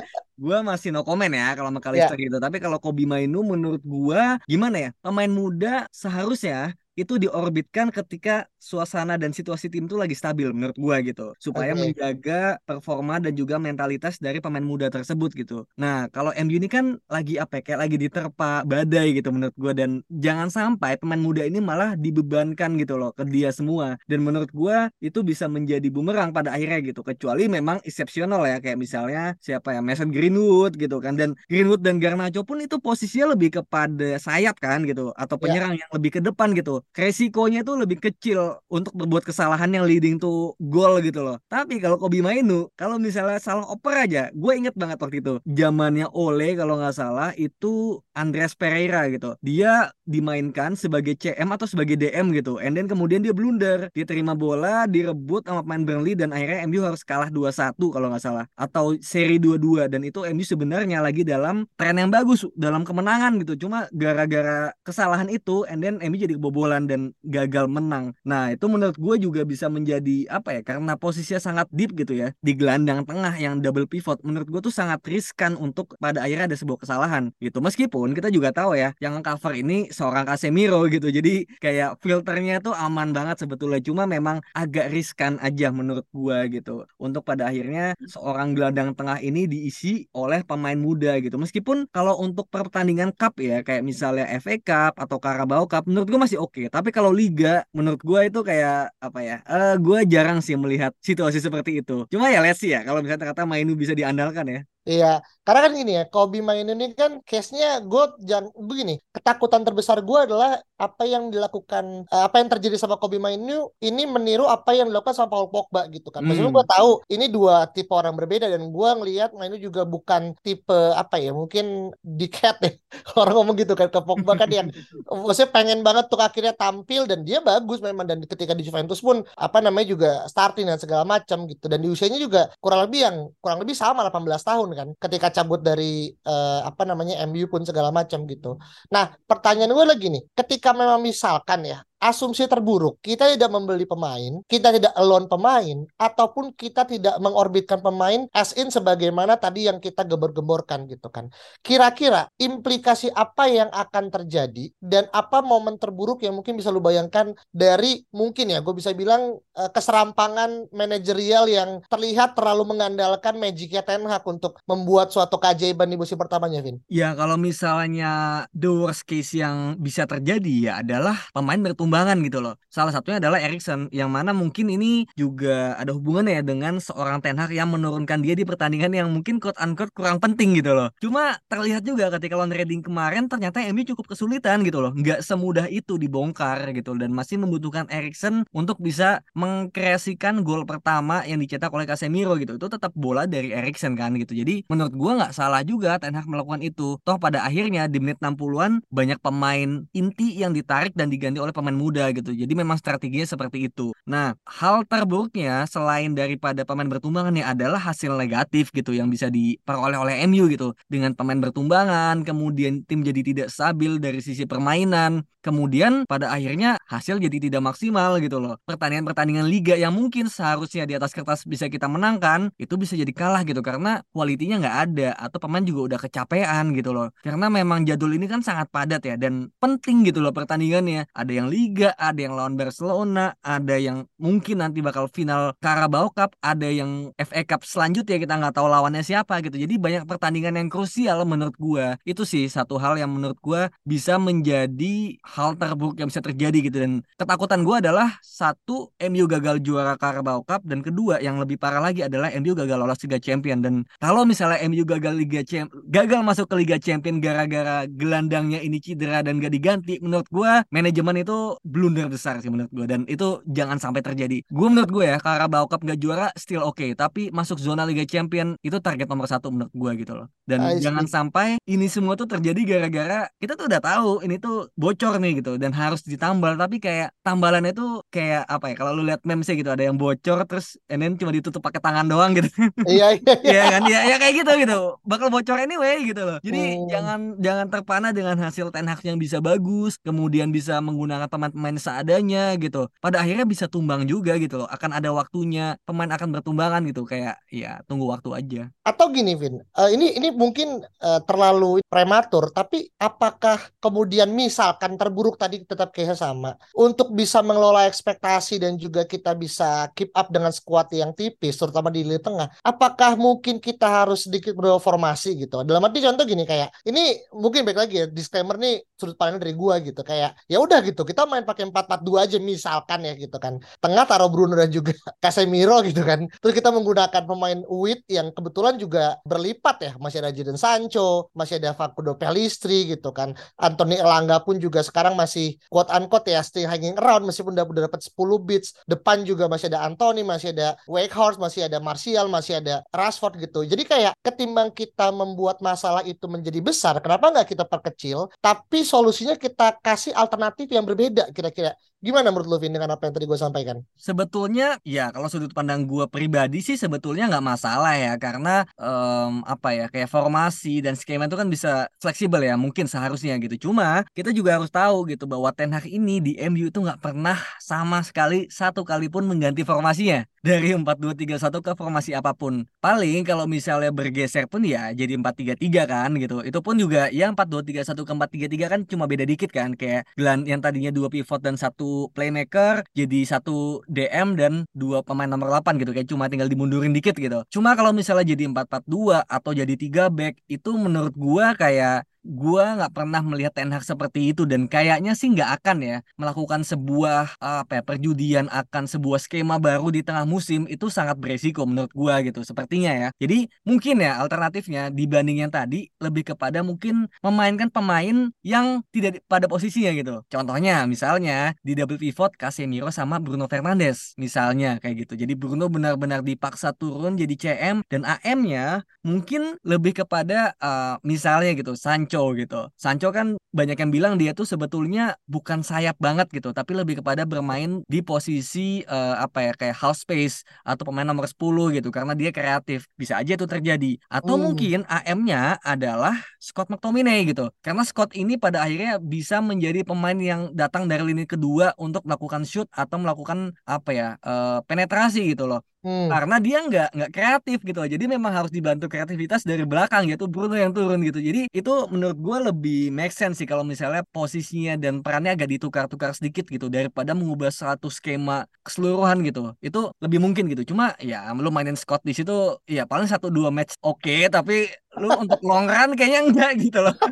gue 0.43 0.59
masih 0.67 0.91
no 0.91 1.07
comment 1.07 1.31
ya 1.31 1.55
kalau 1.55 1.71
McAllister 1.71 2.19
yeah. 2.19 2.27
gitu. 2.27 2.37
Tapi 2.43 2.57
kalau 2.59 2.83
Kobi 2.83 3.07
Mainu 3.07 3.22
menurut 3.31 3.83
gue 3.85 4.21
gimana 4.51 4.77
ya? 4.85 4.91
Pemain 5.05 5.31
muda 5.31 5.87
seharusnya 5.95 6.75
itu 6.93 7.17
diorbitkan 7.17 7.89
ketika 7.89 8.45
suasana 8.61 9.17
dan 9.17 9.33
situasi 9.33 9.73
tim 9.73 9.89
itu 9.89 9.97
lagi 9.97 10.13
stabil 10.13 10.53
menurut 10.53 10.77
gua 10.77 11.01
gitu 11.01 11.33
supaya 11.41 11.73
okay. 11.73 11.81
menjaga 11.91 12.43
performa 12.69 13.17
dan 13.19 13.33
juga 13.33 13.57
mentalitas 13.57 14.21
dari 14.21 14.39
pemain 14.39 14.63
muda 14.63 14.93
tersebut 14.93 15.33
gitu. 15.33 15.65
Nah, 15.81 16.07
kalau 16.13 16.31
MU 16.37 16.61
ini 16.61 16.69
kan 16.69 17.01
lagi 17.09 17.41
apa 17.41 17.59
ya, 17.59 17.63
kayak 17.65 17.81
lagi 17.89 17.97
diterpa 17.97 18.63
badai 18.69 19.17
gitu 19.17 19.33
menurut 19.33 19.57
gua 19.57 19.73
dan 19.73 20.05
jangan 20.13 20.53
sampai 20.53 21.01
pemain 21.01 21.19
muda 21.19 21.43
ini 21.49 21.59
malah 21.65 21.97
dibebankan 21.97 22.77
gitu 22.77 23.01
loh 23.01 23.17
ke 23.17 23.25
dia 23.25 23.49
semua. 23.51 23.97
Dan 24.05 24.21
menurut 24.23 24.53
gua 24.53 24.93
itu 25.01 25.25
bisa 25.25 25.49
menjadi 25.49 25.89
bumerang 25.89 26.31
pada 26.31 26.53
akhirnya 26.53 26.85
gitu 26.85 27.01
kecuali 27.01 27.49
memang 27.49 27.81
eksepsional 27.83 28.45
ya 28.45 28.61
kayak 28.61 28.77
misalnya 28.77 29.35
siapa 29.41 29.73
ya 29.73 29.81
Mason 29.81 30.13
Greenwood 30.13 30.77
gitu 30.77 31.01
kan 31.01 31.17
dan 31.17 31.35
Greenwood 31.49 31.81
dan 31.81 31.97
Garnacho 31.99 32.45
pun 32.45 32.61
itu 32.61 32.77
posisinya 32.79 33.33
lebih 33.33 33.63
kepada 33.63 34.21
sayap 34.21 34.61
kan 34.61 34.85
gitu 34.85 35.11
atau 35.17 35.37
ya. 35.39 35.43
penyerang 35.43 35.73
yeah. 35.75 35.81
yang 35.87 35.91
lebih 35.97 36.11
ke 36.19 36.21
depan 36.21 36.53
gitu 36.53 36.82
resikonya 36.93 37.63
itu 37.63 37.73
lebih 37.79 37.99
kecil 38.03 38.59
untuk 38.67 38.93
berbuat 38.97 39.25
kesalahan 39.25 39.71
yang 39.73 39.85
leading 39.87 40.19
to 40.19 40.53
goal 40.59 40.99
gitu 40.99 41.23
loh. 41.23 41.39
Tapi 41.47 41.79
kalau 41.79 41.97
Kobi 41.97 42.21
Mainu, 42.25 42.69
kalau 42.75 42.99
misalnya 42.99 43.39
salah 43.39 43.67
oper 43.69 44.09
aja, 44.09 44.29
gue 44.33 44.53
inget 44.57 44.75
banget 44.75 44.99
waktu 44.99 45.23
itu. 45.23 45.35
Zamannya 45.47 46.09
Ole 46.13 46.57
kalau 46.57 46.81
nggak 46.81 46.97
salah 46.97 47.31
itu 47.37 48.01
Andreas 48.17 48.57
Pereira 48.57 49.09
gitu. 49.13 49.37
Dia 49.45 49.93
dimainkan 50.09 50.75
sebagai 50.75 51.15
CM 51.17 51.53
atau 51.53 51.69
sebagai 51.69 51.95
DM 51.95 52.33
gitu. 52.33 52.59
And 52.59 52.75
then 52.75 52.89
kemudian 52.89 53.23
dia 53.23 53.37
blunder. 53.37 53.93
Dia 53.93 54.09
terima 54.09 54.33
bola, 54.33 54.89
direbut 54.89 55.45
sama 55.45 55.63
pemain 55.63 55.85
Burnley 55.85 56.17
dan 56.17 56.33
akhirnya 56.33 56.65
MU 56.69 56.81
harus 56.85 57.05
kalah 57.05 57.29
2-1 57.29 57.77
kalau 57.77 58.09
nggak 58.09 58.23
salah. 58.25 58.45
Atau 58.57 58.97
seri 59.05 59.37
2-2 59.37 59.93
dan 59.93 60.01
itu 60.03 60.25
MU 60.25 60.45
sebenarnya 60.45 61.05
lagi 61.05 61.23
dalam 61.23 61.69
tren 61.77 61.97
yang 62.01 62.09
bagus 62.09 62.49
dalam 62.57 62.85
kemenangan 62.89 63.37
gitu. 63.45 63.69
Cuma 63.69 63.89
gara-gara 63.93 64.73
kesalahan 64.85 65.29
itu 65.29 65.69
and 65.69 65.85
then 65.85 66.01
MU 66.01 66.17
jadi 66.17 66.37
kebobolan 66.37 66.72
kebobolan 66.73 66.89
dan 66.89 67.01
gagal 67.25 67.67
menang. 67.69 68.17
Nah, 68.25 68.53
itu 68.53 68.65
menurut 68.69 68.97
gue 68.97 69.17
juga 69.21 69.45
bisa 69.45 69.69
menjadi 69.69 70.29
apa 70.33 70.57
ya? 70.57 70.61
Karena 70.65 70.97
posisinya 70.97 71.41
sangat 71.41 71.67
deep 71.69 71.93
gitu 71.93 72.17
ya 72.17 72.33
di 72.41 72.57
gelandang 72.57 73.05
tengah 73.05 73.35
yang 73.37 73.61
double 73.61 73.85
pivot. 73.85 74.21
Menurut 74.25 74.49
gue 74.49 74.61
tuh 74.65 74.75
sangat 74.75 75.05
riskan 75.05 75.55
untuk 75.61 75.95
pada 76.01 76.25
akhirnya 76.25 76.49
ada 76.49 76.59
sebuah 76.59 76.81
kesalahan 76.81 77.33
gitu. 77.45 77.61
Meskipun 77.61 78.17
kita 78.17 78.33
juga 78.33 78.55
tahu 78.55 78.79
ya, 78.79 78.97
yang 79.03 79.21
cover 79.21 79.53
ini 79.53 79.93
seorang 79.93 80.25
Casemiro 80.25 80.81
gitu. 80.89 81.13
Jadi 81.13 81.45
kayak 81.61 82.01
filternya 82.01 82.65
tuh 82.65 82.73
aman 82.73 83.13
banget 83.13 83.45
sebetulnya. 83.45 83.81
Cuma 83.85 84.09
memang 84.09 84.41
agak 84.57 84.89
riskan 84.89 85.37
aja 85.45 85.69
menurut 85.69 86.09
gue 86.11 86.39
gitu. 86.61 86.89
Untuk 86.97 87.27
pada 87.29 87.53
akhirnya 87.53 87.93
seorang 88.09 88.57
gelandang 88.57 88.97
tengah 88.97 89.21
ini 89.21 89.45
diisi 89.45 90.09
oleh 90.17 90.41
pemain 90.47 90.79
muda 90.79 91.19
gitu. 91.21 91.37
Meskipun 91.37 91.91
kalau 91.93 92.17
untuk 92.23 92.49
pertandingan 92.49 93.13
cup 93.13 93.37
ya 93.43 93.61
kayak 93.61 93.83
misalnya 93.85 94.25
FA 94.39 94.57
Cup 94.63 94.95
atau 94.97 95.19
Carabao 95.19 95.67
Cup 95.67 95.85
menurut 95.87 96.09
gue 96.09 96.21
masih 96.21 96.39
oke. 96.39 96.55
Okay. 96.55 96.62
Tapi 96.69 96.95
kalau 96.95 97.11
liga 97.11 97.65
menurut 97.73 98.03
gue 98.03 98.21
itu 98.29 98.41
kayak 98.45 98.95
apa 99.01 99.19
ya? 99.25 99.37
Uh, 99.49 99.75
eh, 99.75 99.75
gue 99.81 99.99
jarang 100.11 100.39
sih 100.45 100.55
melihat 100.59 100.93
situasi 101.01 101.39
seperti 101.41 101.81
itu. 101.81 102.05
Cuma 102.13 102.29
ya 102.29 102.45
let's 102.45 102.61
see 102.61 102.71
ya 102.71 102.85
kalau 102.87 103.01
misalnya 103.03 103.33
kata 103.33 103.43
Mainu 103.49 103.73
bisa 103.75 103.97
diandalkan 103.97 104.47
ya. 104.47 104.61
Iya, 104.83 105.23
karena 105.47 105.61
kan 105.63 105.73
gini 105.79 105.93
ya, 105.95 106.05
Kobe 106.11 106.43
main 106.43 106.67
ini 106.67 106.91
kan 106.99 107.23
case-nya 107.23 107.79
gue 107.87 108.03
jangan 108.27 108.51
begini, 108.59 108.99
ketakutan 109.15 109.63
terbesar 109.63 110.03
gue 110.03 110.19
adalah 110.27 110.59
apa 110.75 111.07
yang 111.07 111.31
dilakukan, 111.31 112.11
uh, 112.11 112.27
apa 112.27 112.43
yang 112.43 112.51
terjadi 112.51 112.75
sama 112.83 112.99
Kobe 112.99 113.23
Mainu 113.23 113.71
ini 113.79 114.03
meniru 114.11 114.51
apa 114.51 114.75
yang 114.75 114.91
dilakukan 114.91 115.15
sama 115.15 115.31
Paul 115.31 115.55
Pogba 115.55 115.87
gitu 115.87 116.11
kan. 116.11 116.27
Maksudnya 116.27 116.51
hmm. 116.51 116.59
gue 116.59 116.67
tahu 116.67 116.91
ini 117.15 117.31
dua 117.31 117.71
tipe 117.71 117.95
orang 117.95 118.19
berbeda 118.19 118.51
dan 118.51 118.75
gue 118.75 118.91
ngelihat 118.99 119.31
Mainu 119.39 119.55
juga 119.63 119.87
bukan 119.87 120.35
tipe 120.43 120.75
apa 120.99 121.23
ya, 121.23 121.31
mungkin 121.31 121.95
diket 122.03 122.59
deh 122.59 122.75
orang 123.23 123.39
ngomong 123.39 123.55
gitu 123.55 123.79
kan 123.79 123.87
ke 123.87 124.03
Pogba 124.03 124.35
kan 124.35 124.51
yang 124.51 124.67
maksudnya 125.31 125.55
pengen 125.55 125.87
banget 125.87 126.11
tuh 126.11 126.19
akhirnya 126.19 126.59
tampil 126.59 127.07
dan 127.07 127.23
dia 127.23 127.39
bagus 127.39 127.79
memang 127.79 128.03
dan 128.11 128.19
ketika 128.27 128.51
di 128.51 128.67
Juventus 128.67 128.99
pun 128.99 129.23
apa 129.39 129.63
namanya 129.63 129.95
juga 129.95 130.11
starting 130.27 130.67
dan 130.67 130.83
segala 130.83 131.07
macam 131.07 131.47
gitu 131.47 131.71
dan 131.71 131.79
di 131.79 131.87
usianya 131.87 132.19
juga 132.19 132.51
kurang 132.59 132.91
lebih 132.91 133.07
yang 133.07 133.17
kurang 133.39 133.63
lebih 133.63 133.79
sama 133.79 134.03
18 134.11 134.27
tahun 134.43 134.72
kan 134.79 134.89
ketika 134.99 135.29
cabut 135.31 135.61
dari 135.61 136.13
uh, 136.27 136.61
apa 136.67 136.83
namanya 136.89 137.23
MU 137.29 137.47
pun 137.49 137.63
segala 137.63 137.91
macam 137.95 138.25
gitu. 138.27 138.57
Nah, 138.95 139.13
pertanyaan 139.29 139.73
gue 139.73 139.87
lagi 139.87 140.07
nih, 140.11 140.23
ketika 140.35 140.73
memang 140.75 141.01
misalkan 141.01 141.65
ya 141.69 141.79
asumsi 142.03 142.51
terburuk 142.51 142.99
kita 142.99 143.31
tidak 143.31 143.51
membeli 143.55 143.87
pemain, 143.87 144.43
kita 144.51 144.75
tidak 144.75 144.91
alone 144.99 145.31
pemain, 145.31 145.87
ataupun 145.95 146.51
kita 146.59 146.83
tidak 146.83 147.15
mengorbitkan 147.23 147.79
pemain 147.79 148.27
as 148.35 148.51
in 148.59 148.69
sebagaimana 148.75 149.39
tadi 149.39 149.71
yang 149.71 149.79
kita 149.79 150.03
gebor-gemborkan 150.03 150.91
gitu 150.91 151.07
kan. 151.09 151.31
Kira-kira 151.63 152.27
implikasi 152.43 153.15
apa 153.15 153.47
yang 153.47 153.71
akan 153.71 154.11
terjadi 154.11 154.75
dan 154.83 155.07
apa 155.15 155.45
momen 155.45 155.79
terburuk 155.79 156.27
yang 156.27 156.35
mungkin 156.35 156.59
bisa 156.59 156.75
lu 156.75 156.83
bayangkan 156.83 157.39
dari 157.55 158.03
mungkin 158.11 158.51
ya 158.51 158.59
gue 158.59 158.75
bisa 158.75 158.91
bilang 158.97 159.39
uh, 159.55 159.71
keserampangan 159.71 160.73
manajerial 160.75 161.47
yang 161.47 161.71
terlihat 161.87 162.35
terlalu 162.35 162.75
mengandalkan 162.75 163.39
magicnya 163.39 163.87
Ten 163.87 164.03
Hag 164.09 164.27
untuk 164.27 164.59
membuat 164.67 165.15
suatu 165.15 165.39
keajaiban 165.39 165.87
di 165.87 165.97
musim 166.01 166.19
pertamanya, 166.19 166.59
Vin. 166.65 166.83
Ya 166.91 167.15
kalau 167.15 167.39
misalnya 167.39 168.45
the 168.51 168.71
worst 168.71 169.07
case 169.07 169.39
yang 169.39 169.79
bisa 169.79 170.09
terjadi 170.09 170.55
ya 170.71 170.73
adalah 170.83 171.15
pemain 171.31 171.61
bertumbuh 171.61 171.92
perkembangan 171.93 172.25
gitu 172.25 172.41
loh. 172.41 172.57
Salah 172.73 172.89
satunya 172.89 173.21
adalah 173.21 173.37
Erikson 173.45 173.93
yang 173.93 174.09
mana 174.09 174.33
mungkin 174.33 174.73
ini 174.73 175.05
juga 175.13 175.77
ada 175.77 175.93
hubungannya 175.93 176.41
ya 176.41 176.43
dengan 176.43 176.81
seorang 176.81 177.21
Ten 177.21 177.37
Hag 177.37 177.53
yang 177.53 177.69
menurunkan 177.69 178.25
dia 178.25 178.33
di 178.33 178.49
pertandingan 178.49 178.97
yang 178.97 179.13
mungkin 179.13 179.37
quote 179.37 179.61
unquote 179.61 179.93
kurang 179.93 180.17
penting 180.17 180.57
gitu 180.57 180.73
loh. 180.73 180.89
Cuma 181.05 181.37
terlihat 181.53 181.85
juga 181.85 182.09
ketika 182.17 182.41
lawan 182.41 182.49
Reading 182.49 182.81
kemarin 182.81 183.29
ternyata 183.29 183.61
MU 183.69 183.85
cukup 183.85 184.09
kesulitan 184.17 184.65
gitu 184.65 184.81
loh. 184.81 184.97
Nggak 184.97 185.21
semudah 185.21 185.69
itu 185.69 186.01
dibongkar 186.01 186.73
gitu 186.73 186.97
dan 186.97 187.13
masih 187.13 187.37
membutuhkan 187.37 187.85
Erikson 187.93 188.49
untuk 188.57 188.81
bisa 188.81 189.21
mengkreasikan 189.37 190.41
gol 190.41 190.65
pertama 190.65 191.29
yang 191.29 191.45
dicetak 191.45 191.69
oleh 191.69 191.85
Casemiro 191.85 192.41
gitu. 192.41 192.57
Itu 192.57 192.73
tetap 192.73 192.97
bola 192.97 193.29
dari 193.29 193.53
Erikson 193.53 194.01
kan 194.01 194.17
gitu. 194.17 194.33
Jadi 194.33 194.65
menurut 194.73 194.97
gua 194.97 195.13
nggak 195.21 195.37
salah 195.37 195.61
juga 195.61 196.01
Ten 196.01 196.17
Hag 196.17 196.25
melakukan 196.25 196.65
itu. 196.65 196.97
Toh 197.05 197.21
pada 197.21 197.45
akhirnya 197.45 197.85
di 197.85 198.01
menit 198.01 198.17
60-an 198.25 198.81
banyak 198.89 199.21
pemain 199.21 199.85
inti 199.93 200.41
yang 200.41 200.57
ditarik 200.57 200.97
dan 200.97 201.13
diganti 201.13 201.37
oleh 201.37 201.53
pemain 201.53 201.82
muda 201.83 202.07
gitu. 202.15 202.31
Jadi 202.31 202.53
memang 202.55 202.79
strateginya 202.79 203.27
seperti 203.27 203.67
itu. 203.67 203.91
Nah, 204.07 204.39
hal 204.47 204.87
terburuknya 204.87 205.67
selain 205.67 206.15
daripada 206.15 206.63
pemain 206.63 206.87
bertumbangan 206.87 207.35
ya 207.35 207.51
adalah 207.51 207.83
hasil 207.83 208.15
negatif 208.15 208.71
gitu 208.71 208.95
yang 208.95 209.11
bisa 209.11 209.27
diperoleh 209.27 209.99
oleh 209.99 210.15
MU 210.31 210.47
gitu. 210.47 210.79
Dengan 210.87 211.19
pemain 211.19 211.43
bertumbangan, 211.43 212.23
kemudian 212.23 212.87
tim 212.87 213.03
jadi 213.03 213.21
tidak 213.27 213.49
stabil 213.51 213.99
dari 213.99 214.23
sisi 214.23 214.47
permainan, 214.47 215.27
kemudian 215.43 216.07
pada 216.07 216.31
akhirnya 216.31 216.79
hasil 216.87 217.19
jadi 217.19 217.51
tidak 217.51 217.63
maksimal 217.75 218.23
gitu 218.23 218.39
loh. 218.39 218.57
Pertandingan-pertandingan 218.69 219.47
liga 219.51 219.75
yang 219.75 219.91
mungkin 219.97 220.31
seharusnya 220.31 220.87
di 220.87 220.95
atas 220.95 221.11
kertas 221.17 221.43
bisa 221.49 221.67
kita 221.67 221.91
menangkan, 221.91 222.55
itu 222.57 222.79
bisa 222.79 222.95
jadi 222.95 223.11
kalah 223.11 223.43
gitu 223.43 223.65
karena 223.65 224.05
kualitinya 224.15 224.63
nggak 224.63 224.77
ada 224.89 225.09
atau 225.19 225.39
pemain 225.43 225.65
juga 225.67 225.81
udah 225.93 225.99
kecapean 225.99 226.73
gitu 226.79 226.95
loh. 226.95 227.11
Karena 227.21 227.51
memang 227.51 227.83
jadul 227.89 228.15
ini 228.15 228.31
kan 228.31 228.41
sangat 228.41 228.71
padat 228.71 229.03
ya 229.03 229.19
dan 229.19 229.51
penting 229.59 230.07
gitu 230.07 230.23
loh 230.23 230.31
pertandingannya. 230.31 231.11
Ada 231.11 231.33
yang 231.43 231.49
liga 231.51 231.72
Liga, 231.73 231.97
ada 231.97 232.21
yang 232.21 232.37
lawan 232.37 232.53
Barcelona, 232.53 233.33
ada 233.41 233.81
yang 233.81 234.05
mungkin 234.21 234.61
nanti 234.61 234.85
bakal 234.85 235.09
final 235.09 235.57
Carabao 235.57 236.13
Cup, 236.13 236.37
ada 236.45 236.69
yang 236.69 237.17
FA 237.17 237.49
Cup 237.49 237.65
selanjutnya 237.65 238.21
kita 238.21 238.37
nggak 238.37 238.61
tahu 238.61 238.69
lawannya 238.69 239.01
siapa 239.01 239.41
gitu. 239.41 239.57
Jadi 239.57 239.81
banyak 239.81 240.05
pertandingan 240.05 240.61
yang 240.61 240.69
krusial 240.69 241.25
menurut 241.25 241.57
gua. 241.57 241.97
Itu 242.05 242.29
sih 242.29 242.45
satu 242.53 242.77
hal 242.77 243.01
yang 243.01 243.09
menurut 243.09 243.41
gua 243.41 243.73
bisa 243.89 244.21
menjadi 244.21 245.17
hal 245.25 245.57
terburuk 245.57 245.97
yang 245.97 246.13
bisa 246.13 246.21
terjadi 246.21 246.59
gitu 246.61 246.77
dan 246.77 246.93
ketakutan 247.17 247.65
gua 247.65 247.81
adalah 247.81 248.21
satu 248.21 248.93
MU 249.09 249.25
gagal 249.25 249.65
juara 249.65 249.97
Carabao 249.97 250.45
Cup 250.45 250.69
dan 250.69 250.85
kedua 250.85 251.25
yang 251.25 251.41
lebih 251.41 251.57
parah 251.57 251.81
lagi 251.81 252.05
adalah 252.05 252.29
MU 252.37 252.53
gagal 252.53 252.77
lolos 252.77 253.01
Liga 253.09 253.17
Champion 253.17 253.65
dan 253.65 253.89
kalau 253.97 254.29
misalnya 254.29 254.61
MU 254.69 254.85
gagal 254.85 255.17
Liga 255.17 255.41
Champion 255.41 255.89
gagal 255.89 256.21
masuk 256.21 256.53
ke 256.53 256.55
Liga 256.61 256.77
Champion 256.77 257.17
gara-gara 257.17 257.89
gelandangnya 257.89 258.61
ini 258.61 258.77
cedera 258.77 259.25
dan 259.25 259.41
gak 259.41 259.57
diganti 259.57 259.97
menurut 260.05 260.29
gua 260.29 260.69
manajemen 260.69 261.25
itu 261.25 261.62
blunder 261.63 262.11
besar 262.11 262.43
sih 262.43 262.51
menurut 262.51 262.71
gue 262.75 262.87
dan 262.91 263.07
itu 263.07 263.41
jangan 263.47 263.79
sampai 263.79 264.03
terjadi. 264.03 264.43
Gue 264.51 264.69
menurut 264.69 264.91
gue 264.91 265.05
ya 265.07 265.17
Carabao 265.23 265.71
Cup 265.71 265.87
gak 265.87 265.99
juara 266.03 266.29
still 266.35 266.67
oke, 266.67 266.77
okay, 266.77 266.91
tapi 266.93 267.31
masuk 267.31 267.63
zona 267.63 267.87
Liga 267.87 268.03
Champion 268.05 268.59
itu 268.67 268.77
target 268.83 269.07
nomor 269.07 269.31
satu 269.31 269.49
menurut 269.55 269.73
gue 269.73 269.93
gitu 270.03 270.13
loh. 270.19 270.27
Dan 270.43 270.83
jangan 270.83 271.07
sampai 271.07 271.63
ini 271.65 271.87
semua 271.87 272.19
tuh 272.19 272.27
terjadi 272.27 272.61
gara-gara 272.67 273.31
kita 273.39 273.55
tuh 273.55 273.71
udah 273.71 273.81
tahu 273.81 274.11
ini 274.27 274.37
tuh 274.43 274.69
bocor 274.75 275.23
nih 275.23 275.41
gitu 275.41 275.57
dan 275.57 275.71
harus 275.71 276.03
ditambal 276.03 276.59
tapi 276.59 276.83
kayak 276.83 277.15
tambalannya 277.23 277.71
tuh 277.73 278.03
kayak 278.11 278.43
apa 278.51 278.73
ya 278.73 278.75
kalau 278.75 278.93
lu 278.99 279.07
lihat 279.07 279.23
memesnya 279.23 279.55
gitu 279.55 279.71
ada 279.71 279.87
yang 279.87 279.95
bocor 279.95 280.43
terus 280.51 280.77
and 280.91 281.15
cuma 281.17 281.31
ditutup 281.31 281.63
pakai 281.63 281.79
tangan 281.79 282.07
doang 282.11 282.35
gitu. 282.35 282.51
Iya 282.85 283.15
iya. 283.47 283.63
Iya 283.63 283.65
kan 283.79 283.83
ya, 283.87 284.01
ya 284.11 284.17
kayak 284.19 284.35
gitu 284.43 284.53
gitu. 284.67 284.79
Bakal 285.07 285.29
bocor 285.31 285.59
anyway 285.63 286.03
gitu 286.03 286.23
loh. 286.27 286.39
Jadi 286.43 286.63
hmm. 286.75 286.87
jangan 286.91 287.21
jangan 287.39 287.67
terpana 287.71 288.09
dengan 288.11 288.37
hasil 288.43 288.75
Ten 288.75 288.91
Hag 288.91 288.99
yang 289.07 289.23
bisa 289.23 289.39
bagus, 289.39 289.95
kemudian 290.03 290.51
bisa 290.51 290.83
menggunakan 290.83 291.31
teman 291.31 291.52
pemain 291.53 291.77
seadanya 291.77 292.57
gitu. 292.57 292.89
Pada 292.99 293.21
akhirnya 293.21 293.45
bisa 293.45 293.69
tumbang 293.69 294.09
juga 294.09 294.35
gitu 294.41 294.65
loh. 294.65 294.69
Akan 294.69 294.91
ada 294.97 295.13
waktunya 295.13 295.77
pemain 295.85 296.09
akan 296.11 296.41
bertumbangan 296.41 296.83
gitu. 296.89 297.05
Kayak 297.05 297.39
ya 297.53 297.85
tunggu 297.87 298.09
waktu 298.09 298.31
aja. 298.33 298.63
Atau 298.83 299.13
gini 299.13 299.37
Vin. 299.37 299.61
Uh, 299.77 299.91
ini 299.93 300.17
ini 300.17 300.33
mungkin 300.33 300.83
uh, 301.05 301.21
terlalu 301.29 301.85
prematur 301.87 302.49
tapi 302.51 302.89
apakah 302.97 303.61
kemudian 303.79 304.33
misalkan 304.33 304.97
terburuk 304.97 305.37
tadi 305.37 305.63
tetap 305.63 305.93
kayak 305.93 306.17
sama. 306.17 306.57
Untuk 306.73 307.13
bisa 307.13 307.45
mengelola 307.45 307.87
ekspektasi 307.87 308.59
dan 308.59 308.81
juga 308.81 309.05
kita 309.05 309.37
bisa 309.37 309.93
keep 309.93 310.11
up 310.17 310.33
dengan 310.33 310.51
skuad 310.51 310.89
yang 310.91 311.13
tipis 311.13 311.61
terutama 311.61 311.93
di 311.93 312.03
lini 312.03 312.19
tengah 312.19 312.49
apakah 312.63 313.19
mungkin 313.19 313.59
kita 313.59 313.85
harus 313.85 314.25
sedikit 314.25 314.55
berformasi 314.57 315.45
gitu? 315.45 315.61
Dalam 315.67 315.83
arti 315.85 316.01
contoh 316.01 316.25
gini 316.25 316.47
kayak 316.47 316.73
ini 316.87 317.21
mungkin 317.35 317.67
baik 317.67 317.79
lagi 317.79 317.95
ya 318.01 318.07
disclaimer 318.09 318.57
nih 318.57 318.81
sudut 318.97 319.19
pandang 319.19 319.43
dari 319.43 319.53
gua 319.53 319.83
gitu. 319.83 320.01
Kayak 320.01 320.39
ya 320.47 320.63
udah 320.63 320.79
gitu 320.87 321.03
kita 321.03 321.27
main 321.33 321.45
pakai 321.49 321.65
4-4-2 321.73 322.25
aja 322.29 322.37
misalkan 322.37 323.01
ya 323.09 323.17
gitu 323.17 323.41
kan. 323.41 323.57
Tengah 323.81 324.05
taruh 324.05 324.29
Bruno 324.29 324.53
dan 324.53 324.69
juga 324.69 324.93
Casemiro 325.25 325.81
gitu 325.81 326.05
kan. 326.05 326.29
Terus 326.29 326.53
kita 326.53 326.69
menggunakan 326.69 327.25
pemain 327.25 327.65
Wit 327.73 328.05
yang 328.13 328.29
kebetulan 328.37 328.77
juga 328.77 329.17
berlipat 329.25 329.77
ya. 329.81 329.93
Masih 329.97 330.21
ada 330.21 330.31
Jadon 330.31 330.61
Sancho, 330.61 331.33
masih 331.33 331.57
ada 331.57 331.73
Facundo 331.73 332.21
Pellistri 332.21 332.93
gitu 332.93 333.11
kan. 333.17 333.33
Anthony 333.57 333.97
Elanga 333.97 334.45
pun 334.45 334.61
juga 334.61 334.85
sekarang 334.85 335.17
masih 335.17 335.57
quote 335.73 335.89
unquote 335.89 336.29
ya 336.29 336.45
still 336.45 336.69
hanging 336.69 336.95
around 337.01 337.25
meskipun 337.25 337.57
udah, 337.57 337.65
udah 337.65 337.83
dapat 337.89 338.05
10 338.05 338.47
beats. 338.47 338.77
Depan 338.85 339.25
juga 339.25 339.49
masih 339.49 339.73
ada 339.73 339.89
Anthony, 339.89 340.27
masih 340.27 340.53
ada 340.53 340.77
Wakehorse, 340.85 341.39
masih 341.41 341.71
ada 341.71 341.79
Martial, 341.79 342.27
masih 342.29 342.61
ada 342.61 342.85
Rashford 342.93 343.39
gitu. 343.41 343.65
Jadi 343.65 343.83
kayak 343.87 344.13
ketimbang 344.21 344.75
kita 344.75 345.09
membuat 345.15 345.63
masalah 345.63 346.03
itu 346.03 346.27
menjadi 346.27 346.59
besar, 346.59 346.99
kenapa 346.99 347.31
nggak 347.31 347.49
kita 347.55 347.65
perkecil? 347.65 348.29
Tapi 348.43 348.83
solusinya 348.83 349.39
kita 349.39 349.79
kasih 349.79 350.13
alternatif 350.17 350.67
yang 350.71 350.83
berbeda 350.83 351.22
kira-kira 351.35 351.77
Gimana 352.03 352.35
menurut 352.35 352.51
lu 352.51 352.59
Vin 352.59 352.75
dengan 352.75 352.91
apa 352.91 353.07
yang 353.07 353.15
tadi 353.15 353.31
gue 353.31 353.39
sampaikan? 353.39 353.87
Sebetulnya 353.95 354.75
ya 354.83 355.15
kalau 355.15 355.31
sudut 355.31 355.55
pandang 355.55 355.87
gue 355.87 356.03
pribadi 356.11 356.59
sih 356.59 356.75
sebetulnya 356.75 357.31
nggak 357.31 357.47
masalah 357.47 357.95
ya 357.95 358.19
karena 358.19 358.67
em, 358.75 359.47
apa 359.47 359.71
ya 359.71 359.87
kayak 359.87 360.11
formasi 360.11 360.83
dan 360.83 360.99
skema 360.99 361.31
itu 361.31 361.39
kan 361.39 361.47
bisa 361.47 361.87
fleksibel 362.03 362.43
ya 362.43 362.59
mungkin 362.59 362.91
seharusnya 362.91 363.39
gitu. 363.39 363.71
Cuma 363.71 364.03
kita 364.19 364.35
juga 364.35 364.59
harus 364.59 364.75
tahu 364.75 365.15
gitu 365.15 365.31
bahwa 365.31 365.55
Ten 365.55 365.71
Hag 365.71 365.87
ini 365.87 366.19
di 366.19 366.35
MU 366.51 366.75
itu 366.75 366.83
nggak 366.83 366.99
pernah 366.99 367.39
sama 367.63 368.03
sekali 368.03 368.51
satu 368.51 368.83
kali 368.83 369.07
pun 369.07 369.23
mengganti 369.23 369.63
formasinya 369.63 370.27
dari 370.43 370.75
4-2-3-1 370.75 371.39
ke 371.63 371.73
formasi 371.79 372.19
apa 372.19 372.35
pun. 372.35 372.67
Paling 372.83 373.23
kalau 373.23 373.47
misalnya 373.47 373.95
bergeser 373.95 374.51
pun 374.51 374.67
ya 374.67 374.91
jadi 374.91 375.15
4-3-3 375.15 375.87
kan 375.87 376.11
gitu. 376.19 376.43
Itu 376.43 376.67
pun 376.67 376.83
juga 376.83 377.15
ya 377.15 377.31
4-2-3-1 377.31 377.95
ke 377.95 378.13
4-3-3 378.51 378.67
kan 378.67 378.81
cuma 378.91 379.07
beda 379.07 379.23
dikit 379.23 379.55
kan 379.55 379.79
kayak 379.79 380.03
gelan 380.19 380.43
yang 380.51 380.59
tadinya 380.59 380.91
dua 380.91 381.07
pivot 381.07 381.39
dan 381.39 381.55
satu 381.55 381.92
playmaker 382.17 382.85
jadi 382.93 383.21
satu 383.27 383.83
DM 383.89 384.39
dan 384.39 384.53
dua 384.73 385.01
pemain 385.07 385.29
nomor 385.29 385.49
8 385.51 385.81
gitu 385.81 385.91
kayak 385.95 386.09
cuma 386.09 386.29
tinggal 386.31 386.49
dimundurin 386.51 386.93
dikit 386.93 387.17
gitu. 387.17 387.45
Cuma 387.53 387.75
kalau 387.79 387.91
misalnya 387.95 388.27
jadi 388.35 388.49
4-4-2 388.51 389.23
atau 389.27 389.51
jadi 389.53 389.75
3 389.75 390.09
back 390.13 390.35
itu 390.49 390.71
menurut 390.77 391.15
gua 391.17 391.55
kayak 391.57 392.05
gua 392.23 392.79
nggak 392.79 392.93
pernah 392.95 393.21
melihat 393.21 393.53
Ten 393.53 393.71
Hag 393.75 393.83
seperti 393.83 394.31
itu 394.31 394.47
dan 394.47 394.71
kayaknya 394.71 395.13
sih 395.19 395.29
nggak 395.35 395.61
akan 395.61 395.79
ya 395.83 395.97
melakukan 396.15 396.63
sebuah 396.63 397.37
apa 397.43 397.73
ya 397.79 397.83
perjudian 397.83 398.47
akan 398.49 398.87
sebuah 398.87 399.19
skema 399.19 399.59
baru 399.59 399.91
di 399.91 400.07
tengah 400.07 400.23
musim 400.25 400.65
itu 400.71 400.87
sangat 400.89 401.19
beresiko 401.19 401.67
menurut 401.67 401.91
gua 401.93 402.23
gitu 402.23 402.47
sepertinya 402.47 402.95
ya. 402.95 403.09
Jadi 403.19 403.51
mungkin 403.67 404.03
ya 404.03 404.23
alternatifnya 404.23 404.95
dibanding 404.95 405.43
yang 405.47 405.53
tadi 405.53 405.91
lebih 405.99 406.35
kepada 406.35 406.63
mungkin 406.63 407.11
memainkan 407.21 407.69
pemain 407.69 408.31
yang 408.47 408.81
tidak 408.95 409.21
pada 409.27 409.51
posisinya 409.51 409.91
gitu. 409.93 410.23
Contohnya 410.31 410.87
misalnya 410.87 411.59
di 411.61 411.75
double 411.75 411.99
pivot 411.99 412.39
Casemiro 412.39 412.89
sama 412.95 413.19
Bruno 413.19 413.51
Fernandes 413.51 414.15
misalnya 414.15 414.79
kayak 414.79 415.07
gitu. 415.07 415.15
Jadi 415.19 415.35
Bruno 415.35 415.67
benar-benar 415.67 416.23
dipaksa 416.23 416.71
turun 416.73 417.19
jadi 417.19 417.35
CM 417.35 417.83
dan 417.91 418.07
AM-nya 418.07 418.87
mungkin 419.03 419.59
lebih 419.67 420.05
kepada 420.05 420.55
eh, 420.57 420.95
misalnya 421.03 421.53
gitu 421.59 421.75
Sancho 422.13 422.37
gitu. 422.37 422.61
Sancho 422.77 423.09
kan 423.09 423.41
banyak 423.57 423.77
yang 423.81 423.89
bilang 423.89 424.15
dia 424.21 424.37
tuh 424.37 424.45
sebetulnya 424.45 425.17
bukan 425.25 425.65
sayap 425.65 425.97
banget 425.97 426.29
gitu, 426.29 426.53
tapi 426.53 426.77
lebih 426.77 427.01
kepada 427.01 427.25
bermain 427.25 427.81
di 427.89 428.05
posisi 428.05 428.85
eh, 428.85 429.15
apa 429.17 429.49
ya 429.49 429.53
kayak 429.57 429.77
half 429.81 429.97
space 429.97 430.45
atau 430.61 430.85
pemain 430.85 431.09
nomor 431.09 431.25
10 431.25 431.73
gitu 431.73 431.89
karena 431.89 432.13
dia 432.13 432.29
kreatif. 432.29 432.85
Bisa 433.01 433.17
aja 433.17 433.33
itu 433.33 433.49
terjadi. 433.49 433.97
Atau 434.13 434.37
Hmm. 434.37 434.53
mungkin 434.53 434.85
AM-nya 434.93 435.57
adalah 435.65 436.21
Scott 436.37 436.69
McTominay 436.69 437.25
gitu. 437.33 437.49
Karena 437.65 437.81
Scott 437.89 438.13
ini 438.13 438.37
pada 438.37 438.61
akhirnya 438.61 439.01
bisa 439.01 439.41
menjadi 439.41 439.81
pemain 439.89 440.17
yang 440.21 440.53
datang 440.53 440.85
dari 440.85 441.09
lini 441.09 441.25
kedua 441.25 441.73
untuk 441.81 442.05
melakukan 442.05 442.45
shoot 442.45 442.69
atau 442.77 443.01
melakukan 443.01 443.57
apa 443.65 443.91
ya 443.97 444.09
eh, 444.21 444.59
penetrasi 444.69 445.33
gitu 445.33 445.49
loh 445.49 445.65
Hmm. 445.83 446.07
karena 446.07 446.39
dia 446.39 446.59
nggak 446.63 446.89
nggak 446.95 447.11
kreatif 447.11 447.59
gitu 447.67 447.83
jadi 447.83 448.05
memang 448.07 448.31
harus 448.31 448.55
dibantu 448.55 448.87
kreativitas 448.87 449.43
dari 449.43 449.67
belakang 449.67 450.07
yaitu 450.07 450.31
Bruno 450.31 450.55
yang 450.55 450.71
turun 450.71 451.03
gitu. 451.03 451.19
Jadi 451.19 451.51
itu 451.51 451.73
menurut 451.91 452.19
gue 452.19 452.39
lebih 452.53 452.81
make 452.95 453.11
sense 453.11 453.41
sih 453.43 453.49
kalau 453.51 453.67
misalnya 453.67 454.07
posisinya 454.15 454.79
dan 454.79 455.03
perannya 455.03 455.35
agak 455.35 455.49
ditukar-tukar 455.51 456.15
sedikit 456.15 456.47
gitu 456.47 456.71
daripada 456.71 457.13
mengubah 457.17 457.51
satu 457.51 457.91
skema 457.91 458.47
keseluruhan 458.63 459.27
gitu 459.27 459.53
itu 459.59 459.91
lebih 459.99 460.19
mungkin 460.23 460.47
gitu. 460.53 460.63
Cuma 460.75 460.95
ya 461.03 461.27
lu 461.35 461.51
mainin 461.51 461.75
Scott 461.75 462.07
di 462.07 462.15
situ 462.15 462.33
ya 462.71 462.87
paling 462.87 463.09
satu 463.11 463.29
dua 463.33 463.51
match 463.51 463.75
oke 463.83 464.31
tapi 464.31 464.71
lu 465.01 465.09
untuk 465.17 465.41
long 465.41 465.65
run 465.69 465.97
kayaknya 465.97 466.21
enggak 466.29 466.53
gitu 466.61 466.79
loh 466.85 466.97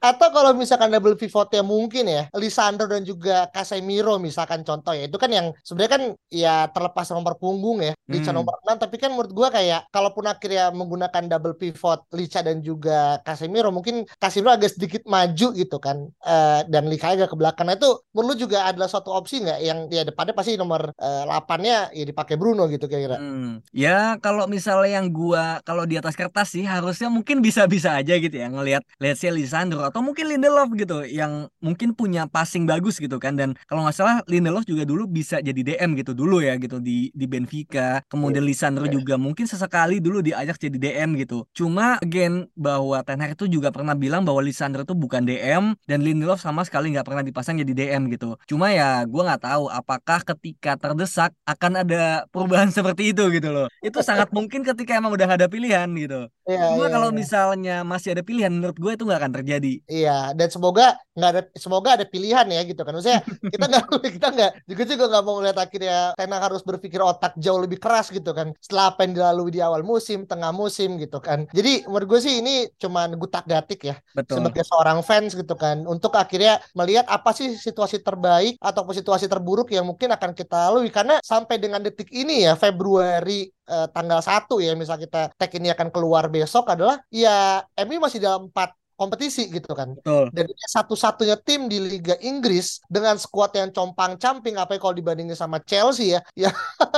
Atau 0.00 0.28
kalau 0.32 0.52
misalkan 0.56 0.92
double 0.92 1.16
pivotnya 1.16 1.64
mungkin 1.64 2.04
ya, 2.08 2.22
Lisandro 2.36 2.88
dan 2.88 3.02
juga 3.04 3.48
Casemiro 3.50 4.20
misalkan 4.20 4.62
contoh 4.62 4.92
ya. 4.92 5.08
Itu 5.08 5.16
kan 5.16 5.30
yang 5.32 5.52
sebenarnya 5.64 5.92
kan 5.92 6.02
ya 6.28 6.54
terlepas 6.70 7.08
nomor 7.12 7.36
punggung 7.40 7.80
ya, 7.80 7.92
Licha 8.08 8.30
Hmm. 8.32 8.44
nomor 8.44 8.60
6 8.64 8.76
tapi 8.80 8.96
kan 9.00 9.12
menurut 9.12 9.32
gua 9.32 9.48
kayak 9.52 9.88
kalaupun 9.88 10.28
akhirnya 10.28 10.72
menggunakan 10.72 11.24
double 11.28 11.56
pivot 11.56 12.04
Licha 12.12 12.44
dan 12.44 12.60
juga 12.60 13.20
Casemiro 13.24 13.72
mungkin 13.72 14.04
Casemiro 14.20 14.52
agak 14.52 14.76
sedikit 14.76 15.02
maju 15.08 15.48
gitu 15.56 15.76
kan. 15.80 16.08
Eh, 16.24 16.60
dan 16.68 16.84
Licha 16.88 17.12
agak 17.12 17.32
ke 17.32 17.36
belakang. 17.36 17.68
Nah, 17.68 17.76
itu 17.76 17.90
menurut 18.12 18.38
juga 18.40 18.68
adalah 18.68 18.88
suatu 18.88 19.12
opsi 19.12 19.40
nggak 19.44 19.60
yang 19.64 19.78
ya 19.88 20.02
depannya 20.04 20.36
pasti 20.36 20.56
nomor 20.56 20.92
eh, 20.96 21.22
8-nya 21.24 21.92
ya 21.96 22.04
dipakai 22.04 22.36
Bruno 22.36 22.68
gitu 22.68 22.84
kira-kira. 22.88 23.16
Hmm, 23.20 23.64
ya 23.72 24.20
kalau 24.20 24.44
misalnya 24.48 25.00
yang 25.00 25.08
gua 25.12 25.53
kalau 25.62 25.86
di 25.86 26.00
atas 26.00 26.18
kertas 26.18 26.50
sih 26.50 26.66
harusnya 26.66 27.06
mungkin 27.12 27.38
bisa-bisa 27.38 27.94
aja 27.94 28.18
gitu 28.18 28.34
ya 28.34 28.50
ngelihat 28.50 28.82
let's 28.98 29.22
say 29.22 29.30
Lisandro 29.30 29.84
atau 29.86 30.00
mungkin 30.02 30.26
Lindelof 30.26 30.72
gitu 30.74 31.04
yang 31.06 31.46
mungkin 31.62 31.94
punya 31.94 32.26
passing 32.26 32.66
bagus 32.66 32.98
gitu 32.98 33.20
kan. 33.22 33.38
Dan 33.38 33.54
kalau 33.70 33.86
nggak 33.86 33.96
salah 33.96 34.16
Lindelof 34.26 34.66
juga 34.66 34.82
dulu 34.88 35.06
bisa 35.06 35.38
jadi 35.38 35.60
DM 35.60 35.94
gitu 36.00 36.16
dulu 36.16 36.40
ya 36.40 36.56
gitu 36.58 36.80
di 36.80 37.12
di 37.12 37.26
Benfica. 37.28 38.02
Kemudian 38.10 38.42
Lisandro 38.42 38.88
juga 38.88 39.14
mungkin 39.20 39.44
sesekali 39.44 40.00
dulu 40.00 40.24
di 40.24 40.32
Ajax 40.32 40.58
jadi 40.58 40.76
DM 40.76 41.20
gitu. 41.20 41.44
Cuma 41.52 42.00
again 42.00 42.48
bahwa 42.56 43.00
Ten 43.04 43.20
Hag 43.20 43.36
itu 43.36 43.46
juga 43.46 43.70
pernah 43.70 43.92
bilang 43.94 44.24
bahwa 44.24 44.40
Lisandro 44.40 44.82
itu 44.82 44.96
bukan 44.96 45.22
DM 45.22 45.76
dan 45.84 45.98
Lindelof 46.00 46.40
sama 46.40 46.64
sekali 46.64 46.94
nggak 46.94 47.06
pernah 47.06 47.22
dipasang 47.22 47.60
jadi 47.60 47.72
DM 47.72 48.08
gitu. 48.10 48.40
Cuma 48.48 48.72
ya 48.72 49.04
gua 49.04 49.34
nggak 49.34 49.42
tahu 49.44 49.64
apakah 49.68 50.20
ketika 50.24 50.80
terdesak 50.80 51.30
akan 51.44 51.84
ada 51.84 52.24
perubahan 52.32 52.70
seperti 52.76 53.12
itu 53.12 53.28
gitu 53.30 53.52
loh. 53.52 53.66
Itu 53.84 54.00
sangat 54.00 54.32
mungkin 54.32 54.64
ketika 54.64 54.96
emang 54.96 55.12
udah 55.12 55.26
nggak 55.28 55.42
ada 55.44 55.50
pilihan 55.52 55.88
gitu 55.92 56.20
Iya, 56.44 56.76
cuma 56.76 56.84
iya, 56.84 56.92
kalau 56.92 57.08
iya. 57.08 57.16
misalnya 57.20 57.74
masih 57.88 58.08
ada 58.12 58.20
pilihan 58.20 58.52
menurut 58.52 58.76
gue 58.76 58.92
itu 58.92 59.04
nggak 59.08 59.20
akan 59.20 59.34
terjadi 59.40 59.72
Iya, 59.88 60.36
dan 60.36 60.48
semoga 60.52 60.96
nggak 61.16 61.30
ada 61.32 61.42
semoga 61.56 61.88
ada 61.96 62.06
pilihan 62.08 62.46
ya 62.50 62.60
gitu 62.68 62.80
kan. 62.84 62.92
Maksudnya 62.96 63.20
kita 63.52 63.64
nggak 63.70 63.84
kita 64.16 64.26
nggak 64.34 64.50
juga 64.68 64.82
juga 64.84 65.04
nggak 65.08 65.22
mau 65.24 65.34
melihat 65.40 65.58
akhirnya 65.64 65.96
karena 66.18 66.36
harus 66.40 66.60
berpikir 66.64 67.00
otak 67.00 67.32
jauh 67.40 67.60
lebih 67.64 67.78
keras 67.80 68.12
gitu 68.12 68.30
kan. 68.36 68.52
Setelah 68.60 68.92
apa 68.92 69.08
yang 69.08 69.12
dilalui 69.16 69.50
di 69.56 69.60
awal 69.64 69.80
musim, 69.84 70.28
tengah 70.28 70.52
musim 70.52 71.00
gitu 71.00 71.16
kan. 71.20 71.48
Jadi 71.52 71.88
menurut 71.88 72.06
gue 72.16 72.20
sih 72.20 72.34
ini 72.44 72.68
cuman 72.76 73.16
gutak 73.16 73.44
gatik 73.48 73.80
ya 73.88 73.96
betul 74.16 74.42
sebagai 74.42 74.64
seorang 74.66 74.98
fans 75.06 75.32
gitu 75.38 75.54
kan 75.54 75.86
untuk 75.86 76.12
akhirnya 76.18 76.58
melihat 76.74 77.06
apa 77.08 77.30
sih 77.36 77.54
situasi 77.54 78.02
terbaik 78.02 78.58
ataupun 78.58 78.92
situasi 78.96 79.30
terburuk 79.30 79.70
yang 79.70 79.86
mungkin 79.86 80.10
akan 80.12 80.34
kita 80.34 80.68
lalui 80.68 80.90
karena 80.90 81.22
sampai 81.22 81.56
dengan 81.62 81.80
detik 81.80 82.10
ini 82.10 82.44
ya 82.48 82.58
Februari 82.58 83.53
eh, 83.68 83.86
tanggal 83.92 84.20
1 84.20 84.60
ya 84.60 84.72
misal 84.76 84.96
kita 85.00 85.32
tag 85.34 85.50
ini 85.56 85.72
akan 85.72 85.88
keluar 85.90 86.28
besok 86.28 86.70
adalah 86.72 87.00
ya 87.08 87.64
MU 87.84 87.98
masih 88.00 88.20
dalam 88.20 88.48
empat 88.48 88.72
kompetisi 88.94 89.50
gitu 89.50 89.74
kan 89.74 89.98
betul 89.98 90.30
dan 90.30 90.44
ini 90.46 90.66
satu-satunya 90.70 91.36
tim 91.42 91.66
di 91.66 91.82
Liga 91.82 92.14
Inggris 92.22 92.78
dengan 92.86 93.18
skuad 93.18 93.50
yang 93.58 93.74
compang-camping 93.74 94.54
apa 94.54 94.78
ya 94.78 94.80
kalau 94.80 94.94
dibandingin 94.94 95.34
sama 95.34 95.58
Chelsea 95.66 96.14
ya 96.14 96.20
ya 96.38 96.50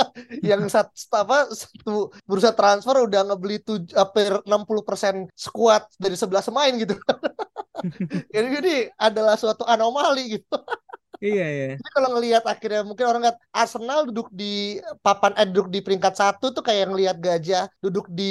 yang 0.53 0.61
satu 0.73 0.93
apa 1.17 1.49
satu 1.49 2.13
bursa 2.29 2.53
transfer 2.53 3.01
udah 3.01 3.21
ngebeli 3.33 3.57
tuj, 3.61 3.93
hampir 3.97 4.29
60% 4.45 5.33
skuad 5.33 5.83
dari 5.97 6.15
11 6.15 6.49
pemain 6.49 6.73
gitu. 6.77 6.95
jadi 8.33 8.47
ini 8.61 8.77
adalah 8.97 9.37
suatu 9.37 9.65
anomali 9.65 10.37
gitu. 10.41 10.57
Iya 11.25 11.43
iya. 11.55 11.65
Jadi 11.79 11.89
kalau 11.95 12.09
ngelihat 12.13 12.43
akhirnya 12.51 12.81
mungkin 12.87 13.05
orang 13.09 13.21
lihat 13.25 13.37
Arsenal 13.59 13.99
duduk 14.09 14.27
di 14.39 14.45
papan 15.05 15.31
eh, 15.39 15.45
duduk 15.49 15.67
di 15.73 15.79
peringkat 15.85 16.13
satu 16.21 16.45
tuh 16.55 16.63
kayak 16.67 16.85
ngelihat 16.89 17.17
gajah 17.25 17.63
duduk 17.83 18.05
di 18.19 18.23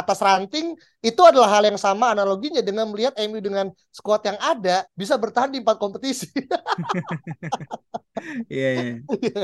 atas 0.00 0.18
ranting 0.26 0.66
itu 1.00 1.20
adalah 1.24 1.48
hal 1.48 1.64
yang 1.64 1.80
sama 1.80 2.12
analoginya 2.12 2.60
dengan 2.60 2.84
melihat 2.92 3.16
MU 3.16 3.40
dengan 3.40 3.72
skuad 3.88 4.20
yang 4.24 4.36
ada 4.36 4.84
bisa 4.92 5.16
bertahan 5.16 5.48
di 5.48 5.64
empat 5.64 5.80
kompetisi 5.80 6.28
iya 8.52 8.68
iya 8.76 8.92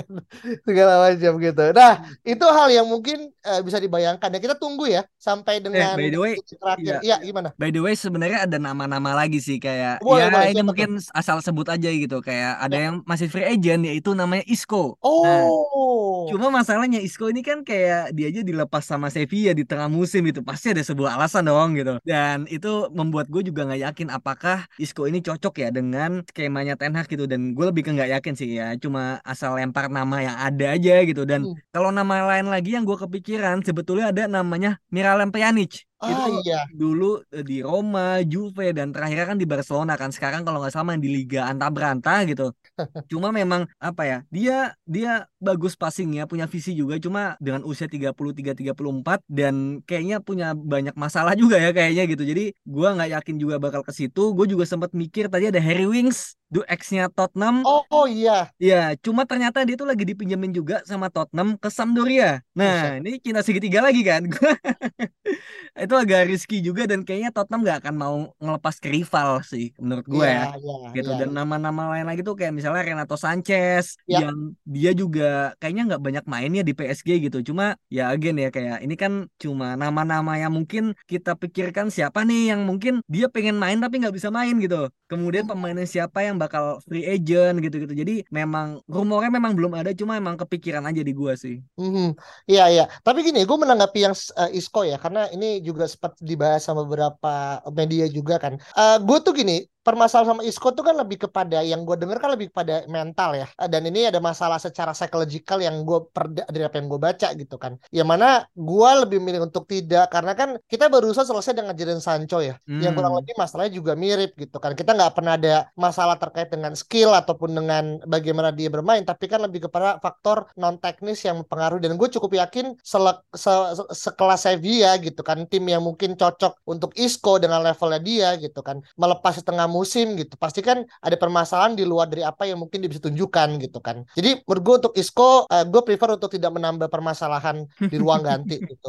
segala 0.66 1.08
macam 1.08 1.32
gitu. 1.40 1.64
Nah 1.72 1.92
itu 2.26 2.44
hal 2.44 2.68
yang 2.68 2.86
mungkin 2.86 3.32
eh, 3.32 3.60
bisa 3.64 3.80
dibayangkan 3.80 4.28
ya 4.36 4.40
kita 4.42 4.56
tunggu 4.60 4.84
ya 4.90 5.02
sampai 5.16 5.64
dengan 5.64 5.96
by 5.96 6.08
the 6.12 6.20
way, 6.20 6.34
terakhir. 6.44 7.00
iya. 7.00 7.00
Iya 7.00 7.16
gimana? 7.24 7.48
By 7.56 7.72
the 7.72 7.80
way 7.80 7.96
sebenarnya 7.96 8.44
ada 8.44 8.58
nama-nama 8.60 9.16
lagi 9.16 9.40
sih 9.40 9.56
kayak 9.56 10.04
Boleh, 10.04 10.28
ya 10.28 10.30
boleh, 10.30 10.48
ini 10.52 10.62
mungkin 10.66 10.90
asal 11.16 11.40
sebut 11.40 11.66
aja 11.72 11.88
gitu 11.88 12.20
kayak 12.20 12.60
ada 12.60 12.76
Ya. 12.76 12.92
yang 12.92 13.00
masih 13.08 13.32
free 13.32 13.46
agent 13.46 13.88
yaitu 13.88 14.12
namanya 14.12 14.44
Isco. 14.44 15.00
Nah, 15.00 15.06
Oh, 15.06 16.28
Cuma 16.28 16.52
masalahnya 16.52 17.00
Isco 17.00 17.30
ini 17.32 17.40
kan 17.40 17.64
kayak 17.64 18.12
dia 18.12 18.28
aja 18.28 18.42
dilepas 18.44 18.84
sama 18.84 19.08
Sevilla 19.08 19.56
di 19.56 19.64
tengah 19.64 19.88
musim 19.88 20.20
itu 20.26 20.42
pasti 20.44 20.76
ada 20.76 20.82
sebuah 20.84 21.16
alasan 21.16 21.45
dong 21.48 21.68
gitu. 21.78 21.92
Dan 22.02 22.44
itu 22.50 22.68
membuat 22.98 23.26
gue 23.32 23.42
juga 23.48 23.60
nggak 23.66 23.80
yakin 23.86 24.08
apakah 24.16 24.56
Isco 24.82 25.06
ini 25.10 25.18
cocok 25.26 25.54
ya 25.62 25.68
dengan 25.76 26.10
skemanya 26.28 26.74
Ten 26.80 26.92
Hag 26.98 27.06
gitu. 27.12 27.24
Dan 27.30 27.54
gue 27.56 27.64
lebih 27.70 27.82
ke 27.86 27.90
nggak 27.96 28.10
yakin 28.18 28.34
sih 28.40 28.48
ya. 28.58 28.74
Cuma 28.82 29.22
asal 29.22 29.54
lempar 29.56 29.86
nama 29.88 30.16
yang 30.26 30.36
ada 30.36 30.64
aja 30.74 30.92
gitu. 31.08 31.22
Dan 31.30 31.40
Hmm. 31.46 31.56
kalau 31.74 31.90
nama 31.94 32.14
lain 32.34 32.46
lagi 32.50 32.74
yang 32.76 32.84
gue 32.88 32.96
kepikiran 32.98 33.62
sebetulnya 33.62 34.10
ada 34.12 34.22
namanya 34.26 34.80
Miralem 34.90 35.30
Pjanic. 35.30 35.86
Ah 35.96 36.28
Itu 36.28 36.44
iya. 36.44 36.60
dulu 36.68 37.24
eh, 37.32 37.40
di 37.40 37.64
Roma, 37.64 38.20
Juve 38.22 38.70
dan 38.76 38.92
terakhir 38.92 39.32
kan 39.32 39.36
di 39.40 39.48
Barcelona 39.48 39.96
kan 39.96 40.12
sekarang 40.12 40.44
kalau 40.44 40.60
nggak 40.60 40.74
salah 40.76 40.96
di 41.00 41.08
Liga 41.08 41.48
Anta 41.48 41.72
Beranta 41.72 42.20
gitu. 42.28 42.52
Cuma 43.10 43.32
memang 43.32 43.64
apa 43.80 44.02
ya? 44.04 44.18
Dia 44.28 44.76
dia 44.84 45.24
bagus 45.40 45.72
passingnya, 45.72 46.28
punya 46.28 46.44
visi 46.44 46.76
juga 46.76 47.00
cuma 47.00 47.34
dengan 47.40 47.64
usia 47.64 47.88
33 47.88 48.52
34 48.52 49.24
dan 49.24 49.80
kayaknya 49.88 50.20
punya 50.20 50.52
banyak 50.52 50.92
masalah 50.98 51.32
juga 51.32 51.56
ya 51.56 51.72
kayaknya 51.72 52.04
gitu. 52.12 52.22
Jadi 52.28 52.52
gua 52.68 52.92
nggak 52.96 53.10
yakin 53.16 53.36
juga 53.40 53.56
bakal 53.56 53.80
ke 53.80 53.92
situ. 53.96 54.36
Gue 54.36 54.46
juga 54.48 54.68
sempat 54.68 54.92
mikir 54.92 55.32
tadi 55.32 55.48
ada 55.48 55.60
Harry 55.62 55.88
Winks 55.88 56.36
Du 56.46 56.62
X-nya 56.62 57.10
Tottenham. 57.10 57.66
Oh, 57.66 57.82
oh 57.90 58.06
iya. 58.06 58.54
Ya, 58.62 58.94
cuma 59.02 59.26
ternyata 59.26 59.66
dia 59.66 59.74
tuh 59.74 59.82
lagi 59.82 60.06
dipinjemin 60.06 60.54
juga 60.54 60.78
sama 60.86 61.10
Tottenham 61.10 61.58
ke 61.58 61.66
Sampdoria. 61.66 62.38
Nah, 62.54 63.02
ini 63.02 63.18
Cina 63.18 63.42
segitiga 63.42 63.82
lagi 63.82 64.06
kan. 64.06 64.22
itu 65.76 65.94
agak 65.98 66.30
risky 66.30 66.62
juga 66.64 66.88
dan 66.88 67.04
kayaknya 67.04 67.34
Tottenham 67.34 67.60
nggak 67.66 67.78
akan 67.84 67.94
mau 67.98 68.16
ngelepas 68.40 68.80
ke 68.80 68.88
rival 68.88 69.42
sih 69.44 69.74
menurut 69.76 70.06
gue 70.08 70.24
Iya, 70.24 70.32
ya. 70.32 70.44
iya, 70.56 70.74
Gitu 70.96 71.10
iya. 71.12 71.18
dan 71.20 71.28
nama-nama 71.36 71.82
lain 71.92 72.06
lagi 72.08 72.24
tuh 72.24 72.32
kayak 72.38 72.54
misalnya 72.56 72.82
Renato 72.86 73.16
Sanchez 73.18 73.98
Ya. 74.08 74.24
yang 74.24 74.54
dia 74.64 74.94
juga 74.96 75.52
kayaknya 75.60 75.82
nggak 75.94 76.02
banyak 76.02 76.24
mainnya 76.30 76.62
di 76.64 76.72
PSG 76.72 77.20
gitu. 77.28 77.42
Cuma 77.44 77.74
ya 77.92 78.08
again 78.14 78.38
ya 78.40 78.48
kayak 78.48 78.80
ini 78.86 78.94
kan 78.96 79.26
cuma 79.36 79.74
nama-nama 79.76 80.38
yang 80.40 80.54
mungkin 80.54 80.94
kita 81.10 81.36
pikirkan 81.36 81.90
siapa 81.92 82.22
nih 82.24 82.54
yang 82.56 82.64
mungkin 82.64 83.02
dia 83.10 83.26
pengen 83.28 83.58
main 83.60 83.76
tapi 83.82 84.00
nggak 84.00 84.14
bisa 84.16 84.30
main 84.32 84.56
gitu. 84.62 84.88
Kemudian 85.10 85.44
Hmm. 85.46 85.52
pemainnya 85.58 85.84
siapa 85.86 86.24
yang 86.24 86.35
bakal 86.42 86.78
free 86.86 87.04
agent 87.04 87.60
gitu-gitu. 87.64 87.94
Jadi 88.02 88.14
memang 88.32 88.80
rumornya 88.88 89.30
memang 89.38 89.52
belum 89.58 89.72
ada 89.80 89.90
cuma 89.96 90.16
emang 90.20 90.36
kepikiran 90.40 90.84
aja 90.88 91.00
di 91.02 91.12
gua 91.12 91.32
sih. 91.36 91.60
Mhm. 91.76 92.16
Iya 92.50 92.62
iya. 92.72 92.84
Tapi 93.04 93.18
gini, 93.26 93.44
gue 93.48 93.58
menanggapi 93.62 93.98
yang 94.06 94.14
eh, 94.14 94.50
Isco 94.58 94.80
ya, 94.86 94.96
karena 94.96 95.28
ini 95.34 95.60
juga 95.60 95.84
sempat 95.92 96.16
dibahas 96.20 96.62
sama 96.64 96.82
beberapa 96.86 97.60
media 97.74 98.04
juga 98.08 98.34
kan. 98.40 98.54
Eh 98.78 98.96
gue 99.06 99.18
tuh 99.24 99.32
gini, 99.36 99.60
permasalahan 99.86 100.28
sama 100.34 100.42
Isco 100.50 100.68
tuh 100.76 100.84
kan 100.88 100.96
lebih 101.02 101.18
kepada 101.24 101.58
yang 101.70 101.80
gue 101.86 101.96
dengar 102.00 102.18
kan 102.22 102.30
lebih 102.34 102.46
kepada 102.50 102.74
mental 102.96 103.30
ya. 103.40 103.46
Eh, 103.62 103.68
Dan 103.72 103.82
ini 103.88 104.00
ada 104.10 104.18
masalah 104.18 104.58
secara 104.58 104.90
psychological 104.98 105.58
yang 105.66 105.76
gue 105.88 105.98
perda 106.14 106.42
dari 106.50 106.64
apa 106.68 106.76
yang 106.80 106.88
gue 106.92 107.00
baca 107.06 107.28
gitu 107.40 107.56
kan. 107.62 107.72
Yang 107.94 108.08
mana 108.12 108.26
gue 108.68 108.90
lebih 109.06 109.18
milih 109.26 109.40
untuk 109.48 109.64
tidak 109.72 110.10
karena 110.14 110.32
kan 110.40 110.48
kita 110.72 110.84
barusan 110.92 111.24
selesai 111.30 111.52
dengan 111.58 111.74
Jadon 111.78 112.02
Sancho 112.02 112.38
ya. 112.42 112.54
Yang 112.82 112.92
kurang 112.98 113.12
Hmm. 113.14 113.20
lebih 113.22 113.34
masalahnya 113.38 113.72
juga 113.78 113.92
mirip 113.94 114.30
gitu 114.42 114.56
kan. 114.58 114.72
Kita 114.78 114.90
nggak 114.96 115.12
pernah 115.16 115.32
ada 115.38 115.54
masalah 115.78 116.16
terkait 116.22 116.48
dengan 116.52 116.72
skill 116.74 117.10
ataupun 117.14 117.50
dengan 117.54 117.84
bagaimana 118.04 118.50
dia 118.50 118.68
bermain, 118.74 119.02
tapi 119.06 119.24
kan 119.30 119.40
lebih 119.46 119.70
kepada 119.70 119.96
faktor 120.04 120.50
non 120.60 120.76
teknis 120.82 121.22
yang 121.26 121.40
mempengaruhi. 121.44 121.80
Dan 121.84 121.94
gue 122.00 122.08
cukup 122.10 122.32
yakin 122.42 122.74
selek, 122.82 123.16
se, 123.34 123.50
se- 123.78 123.90
sekelas 124.10 124.40
Sevilla 124.44 124.96
gitu 125.00 125.20
kan, 125.24 125.38
tim 125.50 125.64
yang 125.68 125.82
mungkin 125.84 126.14
cocok 126.18 126.52
untuk 126.66 126.90
Isco 126.98 127.38
dengan 127.42 127.60
levelnya 127.64 128.00
dia 128.02 128.28
gitu 128.40 128.60
kan, 128.60 128.80
melepas 129.00 129.32
setengah 129.38 129.66
musim 129.76 130.06
gitu, 130.20 130.34
pasti 130.42 130.60
kan 130.68 130.78
ada 131.06 131.16
permasalahan 131.22 131.72
di 131.78 131.84
luar 131.90 132.06
dari 132.12 132.22
apa 132.30 132.42
yang 132.50 132.58
mungkin 132.62 132.78
dia 132.82 132.90
bisa 132.92 133.04
tunjukkan 133.06 133.48
gitu 133.64 133.78
kan. 133.86 133.96
Jadi 134.16 134.28
menurut 134.46 134.62
gue 134.66 134.74
untuk 134.86 134.94
Isco, 135.00 135.22
eh, 135.54 135.64
gue 135.72 135.80
prefer 135.86 136.08
untuk 136.16 136.30
tidak 136.36 136.50
menambah 136.56 136.88
permasalahan 136.94 137.56
di 137.90 137.96
ruang 138.02 138.22
ganti 138.28 138.54
gitu. 138.70 138.88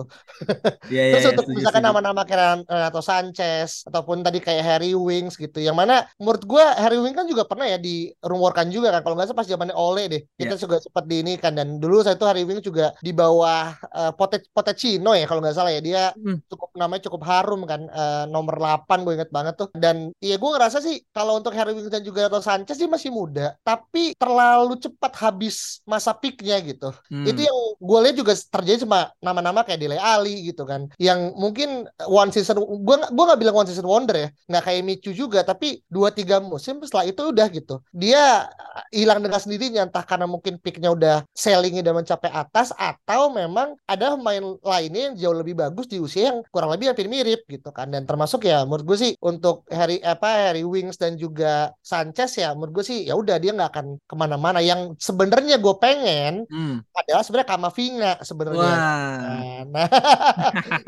Iya 0.91 1.03
iya 1.09 1.19
Terus 1.19 1.23
iya, 1.23 1.31
untuk 1.31 1.45
misalkan 1.55 1.79
nama-nama 1.87 2.21
kayak 2.27 2.39
Ren- 2.43 2.67
Renato 2.67 2.99
Sanchez 2.99 3.87
ataupun 3.87 4.19
tadi 4.27 4.43
kayak 4.43 4.63
Harry 4.67 4.91
Winks 4.91 5.39
gitu, 5.39 5.63
yang 5.63 5.75
mana 5.79 6.03
menurut 6.19 6.43
gua 6.43 6.75
Harry 6.75 6.99
Winks 6.99 7.15
kan 7.15 7.27
juga 7.31 7.43
pernah 7.47 7.63
ya 7.63 7.79
dirumorkan 7.79 8.67
juga 8.75 8.91
kan, 8.91 9.01
kalau 9.07 9.15
nggak 9.15 9.27
salah 9.31 9.39
pas 9.39 9.47
zamannya 9.47 9.75
Ole 9.79 10.03
deh, 10.11 10.21
kita 10.35 10.55
Iya. 10.55 10.63
juga 10.63 10.75
sempat 10.83 11.03
di 11.07 11.15
ini 11.23 11.31
kan 11.39 11.55
dan 11.55 11.79
dulu 11.79 12.03
saya 12.03 12.19
tuh 12.19 12.27
Harry 12.27 12.43
Winks 12.43 12.63
juga 12.67 12.91
di 12.99 13.11
bawah 13.15 13.71
eh, 13.95 14.11
Pote 14.19 14.43
Pochettino 14.51 15.15
ya 15.15 15.23
kalau 15.29 15.39
nggak 15.39 15.55
salah 15.55 15.71
ya, 15.71 15.79
dia 15.79 16.01
Hmm. 16.17 16.37
cukup 16.51 16.69
namanya 16.79 17.01
cukup 17.07 17.21
harum 17.27 17.61
kan, 17.71 17.81
eh, 17.87 18.23
nomor 18.27 18.55
8 18.59 18.97
gue 19.07 19.13
inget 19.15 19.31
banget 19.31 19.53
tuh, 19.59 19.67
dan 19.75 20.11
iya 20.19 20.35
gue 20.35 20.49
ngerasa 20.51 20.76
sih 20.83 21.01
kalau 21.15 21.39
untuk 21.39 21.53
Harry 21.57 21.71
Winks 21.75 21.89
dan 21.91 22.03
juga 22.05 22.25
Renato 22.27 22.41
Sanchez 22.43 22.77
dia 22.79 22.89
masih 22.89 23.09
muda, 23.13 23.55
tapi 23.65 24.13
terlalu 24.17 24.77
cepat 24.79 25.13
habis 25.23 25.79
masa 25.83 26.11
peaknya 26.15 26.57
gitu. 26.63 26.89
Itu 27.25 27.39
Hmm. 27.39 27.47
yang 27.47 27.57
gue 27.77 27.99
lihat 28.03 28.15
juga 28.17 28.33
terjadi 28.35 28.83
sama 28.85 29.11
nama-nama 29.19 29.61
kayak 29.65 29.79
Dele 29.81 29.97
Ali 29.99 30.47
gitu 30.49 30.63
kan. 30.63 30.87
Yang 31.01 31.19
mungkin 31.35 31.69
one 32.07 32.29
season 32.33 32.57
gue 32.61 32.95
gue 33.09 33.23
nggak 33.27 33.39
bilang 33.41 33.55
one 33.57 33.67
season 33.69 33.87
wonder 33.87 34.15
ya, 34.15 34.27
nggak 34.49 34.63
kayak 34.63 34.81
Michu 34.87 35.11
juga, 35.13 35.41
tapi 35.43 35.81
dua 35.89 36.09
tiga 36.13 36.37
musim 36.43 36.79
setelah 36.83 37.05
itu 37.07 37.21
udah 37.33 37.47
gitu. 37.51 37.81
Dia 37.91 38.47
hilang 38.93 39.19
dengan 39.23 39.39
sendirinya 39.41 39.81
entah 39.87 40.03
karena 40.05 40.25
mungkin 40.29 40.59
peaknya 40.61 40.89
udah 40.93 41.15
sellingnya 41.33 41.81
udah 41.85 41.95
mencapai 42.03 42.29
atas 42.31 42.71
atau 42.75 43.31
memang 43.33 43.73
ada 43.87 44.13
pemain 44.15 44.43
lainnya 44.61 45.11
yang 45.11 45.15
jauh 45.17 45.37
lebih 45.37 45.55
bagus 45.57 45.87
di 45.89 45.97
usia 46.01 46.31
yang 46.33 46.37
kurang 46.53 46.71
lebih 46.73 46.91
hampir 46.93 47.07
mirip 47.09 47.43
gitu 47.47 47.69
kan. 47.73 47.89
Dan 47.89 48.03
termasuk 48.05 48.45
ya 48.45 48.63
menurut 48.67 48.85
gue 48.85 48.97
sih 48.97 49.11
untuk 49.23 49.63
Harry 49.71 49.99
apa 50.03 50.51
Harry 50.51 50.63
Winks 50.67 50.99
dan 50.99 51.15
juga 51.15 51.71
Sanchez 51.79 52.35
ya 52.35 52.51
menurut 52.51 52.81
gue 52.81 52.85
sih 52.85 53.07
ya 53.07 53.15
udah 53.15 53.39
dia 53.39 53.55
nggak 53.55 53.71
akan 53.71 53.87
ke 54.03 54.15
mana-mana. 54.15 54.59
Yang 54.59 54.99
sebenarnya 54.99 55.57
gue 55.57 55.75
pengen 55.79 56.43
Hmm. 56.47 56.83
adalah 56.93 57.23
sebenarnya 57.23 57.49
Kamavinga 57.49 58.11
sebenarnya. 58.21 58.59
Wah. 58.61 59.63
Nah, 59.67 59.87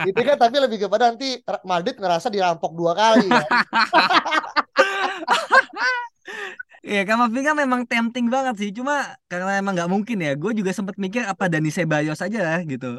itu 0.10 0.20
kan 0.22 0.38
tapi 0.38 0.56
lebih 0.60 0.88
kepada 0.88 1.10
nanti 1.12 1.40
Madrid 1.64 1.96
ngerasa 1.98 2.28
dirampok 2.28 2.76
dua 2.76 2.94
kali 2.94 3.28
ya. 3.28 3.44
Iya, 6.80 7.04
Kamavinga 7.04 7.54
memang 7.54 7.84
tempting 7.84 8.32
banget 8.32 8.56
sih. 8.56 8.70
Cuma 8.72 9.04
karena 9.28 9.60
emang 9.60 9.76
nggak 9.76 9.92
mungkin 9.92 10.18
ya. 10.24 10.32
Gue 10.40 10.56
juga 10.56 10.72
sempat 10.72 10.96
mikir 10.96 11.28
apa 11.28 11.52
Dani 11.52 11.68
Ceballos 11.70 12.24
aja 12.24 12.64
gitu. 12.64 12.96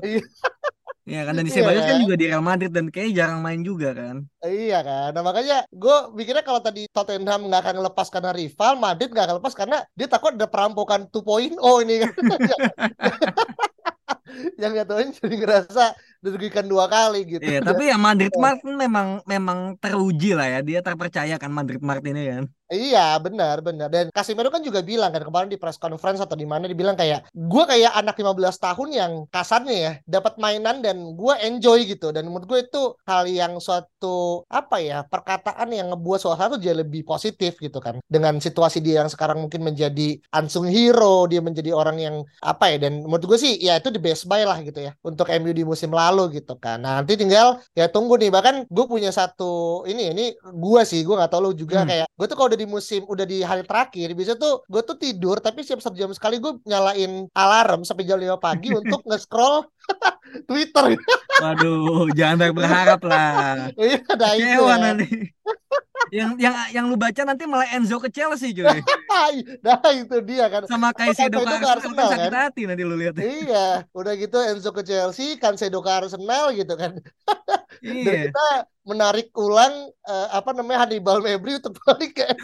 Iya. 1.10 1.12
Iya 1.20 1.26
kan 1.26 1.34
Dani 1.34 1.50
Iya 1.50 1.56
Ceballos 1.58 1.82
kan 1.82 1.90
kan? 1.90 2.02
juga 2.06 2.14
di 2.14 2.24
Real 2.30 2.44
Madrid 2.46 2.70
dan 2.70 2.86
kayaknya 2.86 3.12
jarang 3.18 3.42
main 3.42 3.60
juga 3.66 3.88
kan. 3.98 4.16
Iya 4.46 4.78
kan. 4.86 5.10
Nah 5.10 5.22
makanya 5.26 5.66
gue 5.74 5.96
mikirnya 6.14 6.46
kalau 6.46 6.62
tadi 6.62 6.86
Tottenham 6.94 7.50
nggak 7.50 7.66
akan 7.66 7.76
lepas 7.82 8.06
karena 8.14 8.30
rival, 8.30 8.78
Madrid 8.78 9.10
nggak 9.10 9.26
akan 9.26 9.36
lepas 9.42 9.54
karena 9.58 9.82
dia 9.98 10.06
takut 10.06 10.38
ada 10.38 10.46
perampokan 10.46 11.10
2.0 11.10 11.58
ini 11.82 12.06
kan. 12.06 12.14
yang 14.62 14.86
tahu 14.86 15.10
jadi 15.10 15.36
ngerasa 15.42 15.98
dirugikan 16.22 16.70
dua 16.70 16.86
kali 16.86 17.26
gitu. 17.26 17.42
Iya, 17.42 17.64
tapi 17.64 17.90
ya 17.90 17.98
Madrid 17.98 18.30
Martin 18.38 18.78
memang 18.78 19.18
memang 19.26 19.74
teruji 19.82 20.38
lah 20.38 20.46
ya. 20.46 20.60
Dia 20.62 20.78
terpercaya 20.84 21.34
kan 21.40 21.50
Madrid 21.50 21.82
Martin 21.82 22.14
ini 22.14 22.30
kan. 22.30 22.44
Iya 22.70 23.18
benar 23.18 23.66
benar. 23.66 23.90
Dan 23.90 24.14
Casemiro 24.14 24.46
kan 24.46 24.62
juga 24.62 24.78
bilang 24.78 25.10
kan 25.10 25.26
kemarin 25.26 25.50
di 25.50 25.58
press 25.58 25.74
conference 25.74 26.22
atau 26.22 26.38
di 26.38 26.46
mana 26.46 26.70
dibilang 26.70 26.94
kayak 26.94 27.26
gue 27.34 27.64
kayak 27.66 27.98
anak 27.98 28.14
15 28.14 28.62
tahun 28.62 28.88
yang 28.94 29.12
kasarnya 29.26 29.74
ya 29.74 29.92
dapat 30.06 30.38
mainan 30.38 30.78
dan 30.78 31.18
gue 31.18 31.34
enjoy 31.42 31.82
gitu. 31.82 32.14
Dan 32.14 32.30
menurut 32.30 32.46
gue 32.46 32.60
itu 32.62 32.94
hal 33.10 33.26
yang 33.26 33.58
suatu 33.58 34.46
apa 34.46 34.78
ya 34.78 35.02
perkataan 35.02 35.74
yang 35.74 35.90
ngebuat 35.90 36.22
suasana 36.22 36.54
tuh 36.54 36.62
jadi 36.62 36.86
lebih 36.86 37.02
positif 37.02 37.58
gitu 37.58 37.82
kan. 37.82 37.98
Dengan 38.06 38.38
situasi 38.38 38.78
dia 38.78 39.02
yang 39.02 39.10
sekarang 39.10 39.42
mungkin 39.42 39.66
menjadi 39.66 40.22
unsung 40.30 40.70
hero 40.70 41.26
dia 41.26 41.42
menjadi 41.42 41.74
orang 41.74 41.98
yang 41.98 42.16
apa 42.38 42.70
ya 42.70 42.86
dan 42.86 43.02
menurut 43.02 43.26
gue 43.26 43.38
sih 43.42 43.58
ya 43.58 43.82
itu 43.82 43.90
the 43.90 43.98
best 43.98 44.30
buy 44.30 44.46
lah 44.46 44.62
gitu 44.62 44.78
ya 44.78 44.94
untuk 45.02 45.26
MU 45.26 45.50
di 45.50 45.66
musim 45.66 45.90
lalu 45.90 46.38
gitu 46.38 46.54
kan. 46.54 46.78
Nah, 46.86 47.02
nanti 47.02 47.18
tinggal 47.18 47.58
ya 47.74 47.90
tunggu 47.90 48.14
nih 48.14 48.30
bahkan 48.30 48.62
gue 48.70 48.84
punya 48.86 49.10
satu 49.10 49.82
ini 49.90 50.14
ini 50.14 50.24
gue 50.38 50.80
sih 50.86 51.02
gue 51.02 51.18
nggak 51.18 51.34
tahu 51.34 51.50
lu 51.50 51.52
juga 51.58 51.82
Hmm. 51.82 51.88
kayak 51.90 52.06
gue 52.12 52.26
tuh 52.28 52.36
kalau 52.36 52.50
di 52.60 52.68
musim 52.68 53.02
udah 53.04 53.24
di 53.24 53.40
hari 53.40 53.64
terakhir 53.64 54.12
bisa 54.12 54.36
tuh 54.36 54.60
gue 54.64 54.82
tuh 54.82 54.94
tidur 54.94 55.40
tapi 55.40 55.64
setiap 55.64 55.80
satu 55.80 55.96
jam 55.96 56.12
sekali 56.12 56.36
gue 56.36 56.60
nyalain 56.62 57.24
alarm 57.32 57.80
sampai 57.82 58.04
jam 58.04 58.20
5 58.20 58.36
pagi 58.36 58.68
untuk 58.80 59.00
nge-scroll 59.02 59.64
Twitter 60.48 61.00
Waduh, 61.40 62.12
jangan 62.12 62.36
banyak 62.36 62.54
berharap 62.54 63.00
lah. 63.00 63.72
iya 63.80 63.96
ada 64.04 64.36
itu 64.36 64.44
Kecewa 64.44 64.68
ya. 64.68 64.76
nanti. 64.78 65.08
yang 66.10 66.34
yang 66.36 66.54
yang 66.74 66.84
lu 66.86 66.98
baca 66.98 67.22
nanti 67.22 67.46
malah 67.46 67.70
Enzo 67.70 67.96
ke 67.96 68.10
Chelsea 68.10 68.50
cuy. 68.50 68.82
nah 69.62 69.78
itu 69.94 70.16
dia 70.20 70.50
kan 70.50 70.66
Sama 70.66 70.90
Caicedo 70.90 71.38
Itu 71.38 71.48
ke 71.48 71.54
Arsenal 71.54 71.70
Arsenal, 71.70 71.96
kan 71.96 72.12
sakit 72.12 72.28
kan? 72.28 72.42
hati 72.50 72.62
nanti 72.66 72.82
lu 72.84 72.94
lihat. 72.94 73.14
Iya, 73.16 73.88
udah 73.90 74.12
gitu 74.14 74.36
Enzo 74.42 74.70
ke 74.70 74.82
Chelsea, 74.82 75.38
Cancelo 75.38 75.80
ke 75.80 75.88
Arsenal 75.88 76.52
gitu 76.52 76.74
kan. 76.76 76.98
Dan 77.80 77.94
Iya. 77.96 78.12
kita 78.28 78.46
menarik 78.90 79.30
ulang 79.38 79.94
eh, 80.10 80.28
apa 80.34 80.50
namanya 80.50 80.84
Hannibal 80.86 81.22
Mabry 81.22 81.62
untuk 81.62 81.78
balik 81.86 82.18
ke 82.18 82.26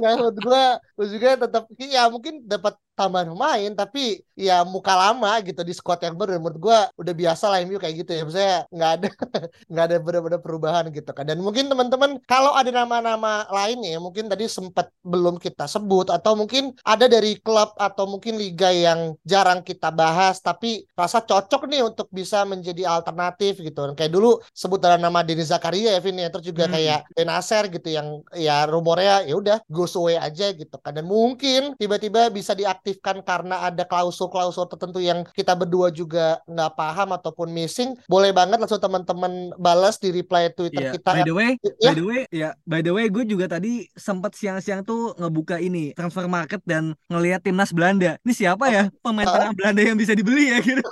Nah, 0.00 0.12
menurut 0.16 0.36
gua 0.44 0.62
gua 0.94 1.06
juga 1.08 1.28
tetap 1.40 1.64
ya 1.80 2.06
mungkin 2.12 2.44
dapat 2.46 2.76
tambahan 2.98 3.28
pemain 3.32 3.70
tapi 3.72 4.20
ya 4.36 4.64
muka 4.64 4.92
lama 4.92 5.28
gitu 5.44 5.60
di 5.64 5.72
squad 5.72 6.00
yang 6.04 6.16
baru. 6.18 6.36
Menurut 6.40 6.58
gua 6.60 6.78
udah 7.00 7.14
biasa 7.16 7.44
lah 7.48 7.58
MU 7.64 7.78
kayak 7.80 7.94
gitu 8.04 8.10
ya. 8.16 8.20
Maksudnya 8.26 8.56
nggak 8.72 8.90
ada 8.96 9.08
nggak 9.70 9.84
ada 9.88 9.96
benar-benar 10.04 10.40
perubahan 10.44 10.84
gitu 10.92 11.10
kan. 11.16 11.24
Dan 11.28 11.38
mungkin 11.44 11.68
teman-teman 11.72 12.20
kalau 12.28 12.52
ada 12.56 12.68
nama-nama 12.72 13.44
lainnya 13.48 13.96
mungkin 14.00 14.28
tadi 14.28 14.44
sempat 14.50 14.92
belum 15.04 15.36
kita 15.40 15.64
sebut 15.68 16.12
atau 16.12 16.32
mungkin 16.36 16.72
ada 16.84 17.06
dari 17.08 17.36
klub 17.40 17.72
atau 17.80 18.04
mungkin 18.08 18.36
liga 18.36 18.68
yang 18.72 19.16
jarang 19.24 19.60
kita 19.64 19.88
bahas 19.92 20.40
tapi 20.44 20.84
rasa 20.96 21.20
cocok 21.24 21.68
nih 21.70 21.80
untuk 21.84 22.08
bisa 22.12 22.44
menjadi 22.44 22.84
alternatif 22.88 23.60
gitu. 23.64 23.80
Kayak 23.96 24.12
dulu 24.12 24.40
sebut 24.52 24.78
dalam 24.80 25.00
nama 25.00 25.20
Denis 25.24 25.48
Zakaria 25.52 25.96
ya 25.96 26.00
Vin 26.04 26.20
ya. 26.20 26.28
Terus 26.32 26.46
juga 26.52 26.64
Hmm. 26.68 26.74
kayak 26.76 27.00
Benacer 27.16 27.64
gitu 27.72 27.88
yang 27.90 28.22
ya 28.36 28.64
rumornya 28.68 29.24
ya 29.26 29.34
udah 29.36 29.56
goes 29.70 29.94
away 29.98 30.16
aja 30.20 30.52
gitu 30.54 30.76
kan. 30.80 30.92
Dan 30.96 31.06
mungkin 31.08 31.74
tiba-tiba 31.80 32.28
bisa 32.30 32.52
diaktifkan 32.80 33.20
karena 33.20 33.68
ada 33.68 33.84
klausul-klausul 33.84 34.64
tertentu 34.66 34.98
yang 34.98 35.22
kita 35.36 35.52
berdua 35.52 35.92
juga 35.92 36.40
nggak 36.48 36.72
paham 36.72 37.12
ataupun 37.12 37.52
missing 37.52 37.92
boleh 38.08 38.32
banget 38.32 38.56
langsung 38.56 38.80
teman-teman 38.80 39.52
balas 39.60 40.00
di 40.00 40.08
reply 40.10 40.48
Twitter 40.50 40.80
Iya, 40.80 40.90
kita 40.96 41.10
by 41.12 41.22
the 41.22 41.34
way, 41.36 41.50
ya 41.76 41.84
by 41.84 41.92
the 41.92 42.04
way, 42.06 42.20
ya, 42.32 42.48
by 42.64 42.80
the 42.80 42.90
way, 42.90 43.04
gue 43.06 43.22
juga 43.28 43.46
tadi 43.50 43.84
sempat 43.92 44.32
siang-siang 44.32 44.80
tuh 44.80 45.12
ngebuka 45.20 45.60
ini 45.60 45.92
transfer 45.92 46.24
market 46.24 46.64
dan 46.64 46.96
ngelihat 47.06 47.44
timnas 47.44 47.70
Belanda. 47.70 48.16
Ini 48.24 48.32
siapa 48.32 48.72
ya 48.72 48.88
pemain 49.04 49.28
Ah. 49.28 49.32
tengah 49.36 49.52
Belanda 49.52 49.80
yang 49.84 49.94
bisa 49.94 50.16
dibeli 50.16 50.48
ya 50.48 50.58
gitu. 50.58 50.80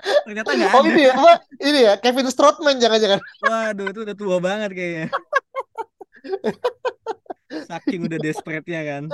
Ternyata 0.00 0.50
nggak 0.54 0.70
oh 0.70 0.80
ada. 0.80 0.88
ini 0.88 1.02
ya 1.02 1.12
apa 1.12 1.32
ini 1.58 1.80
ya 1.82 1.92
Kevin 1.98 2.30
Strootman 2.30 2.78
jangan-jangan 2.78 3.18
Waduh, 3.42 3.86
itu 3.90 4.00
udah 4.06 4.16
tua 4.16 4.36
banget 4.38 4.70
kayaknya. 4.72 5.06
Saking 7.50 8.06
udah 8.06 8.18
desperate-nya 8.22 8.80
kan. 8.86 9.04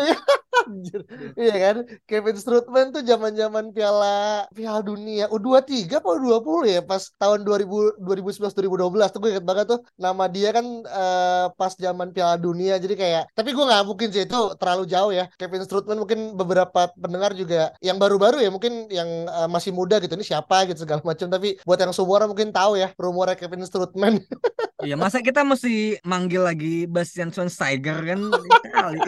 Anjir. 0.65 1.01
Iya 1.37 1.55
kan? 1.61 1.77
Kevin 2.09 2.37
Strootman 2.41 2.89
tuh 2.95 3.05
zaman-zaman 3.05 3.71
Piala 3.77 4.49
Piala 4.57 4.81
Dunia 4.81 5.29
U23 5.29 6.01
apa 6.01 6.09
U20 6.17 6.65
ya? 6.73 6.81
Pas 6.81 7.13
tahun 7.21 7.45
2000 7.45 8.01
2011 8.01 8.57
2012 8.57 9.13
tuh 9.13 9.21
gue 9.21 9.31
inget 9.37 9.47
banget 9.47 9.67
tuh. 9.77 9.81
Nama 10.01 10.25
dia 10.33 10.49
kan 10.57 10.67
eh, 10.87 11.47
pas 11.55 11.73
zaman 11.77 12.09
Piala 12.17 12.41
Dunia. 12.41 12.81
Jadi 12.81 12.95
kayak 12.97 13.35
tapi 13.37 13.53
gue 13.53 13.65
nggak 13.65 13.85
mungkin 13.85 14.09
sih 14.09 14.25
itu 14.25 14.41
terlalu 14.57 14.85
jauh 14.89 15.13
ya. 15.13 15.29
Kevin 15.37 15.63
Strootman 15.67 15.99
mungkin 16.01 16.35
beberapa 16.35 16.89
pendengar 16.97 17.37
juga 17.37 17.77
yang 17.85 18.01
baru-baru 18.01 18.41
ya 18.41 18.49
mungkin 18.49 18.89
yang 18.89 19.09
eh, 19.29 19.49
masih 19.51 19.77
muda 19.77 20.01
gitu. 20.01 20.17
Ini 20.17 20.25
siapa 20.25 20.65
gitu 20.71 20.89
segala 20.89 21.05
macam. 21.05 21.29
Tapi 21.29 21.61
buat 21.67 21.79
yang 21.79 21.93
seumuran 21.93 22.33
mungkin 22.33 22.55
tahu 22.55 22.81
ya 22.81 22.95
rumornya 22.97 23.37
Kevin 23.37 23.67
Strootman. 23.67 24.23
Iya, 24.77 24.93
masa 24.93 25.25
kita 25.25 25.41
mesti 25.41 25.97
manggil 26.05 26.45
lagi 26.45 26.85
Bastian 26.85 27.33
Schweinsteiger 27.33 27.97
kan? 28.07 28.21
Kali. 28.77 29.01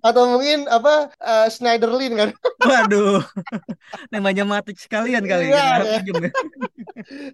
atau 0.00 0.22
mungkin 0.34 0.49
apa 0.66 1.10
eh, 1.18 1.46
Schneiderlin 1.50 2.14
kan 2.16 2.30
Waduh. 2.70 3.24
Namanya 4.12 4.44
matik 4.44 4.76
sekalian 4.76 5.24
kali 5.24 5.48
Iya, 5.48 6.00
kita 6.04 6.18
ya. 6.20 6.28
ya. 6.28 6.30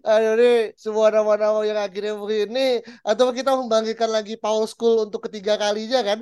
Aduh 0.07 0.35
nih 0.38 0.59
semua 0.79 1.11
nama-nama 1.11 1.61
yang 1.66 1.79
akhirnya 1.81 2.14
begini 2.14 2.81
atau 3.02 3.35
kita 3.35 3.52
membangkitkan 3.59 4.11
lagi 4.11 4.38
Paul 4.38 4.64
School 4.70 5.09
untuk 5.11 5.26
ketiga 5.26 5.59
kalinya 5.59 6.00
kan 6.07 6.18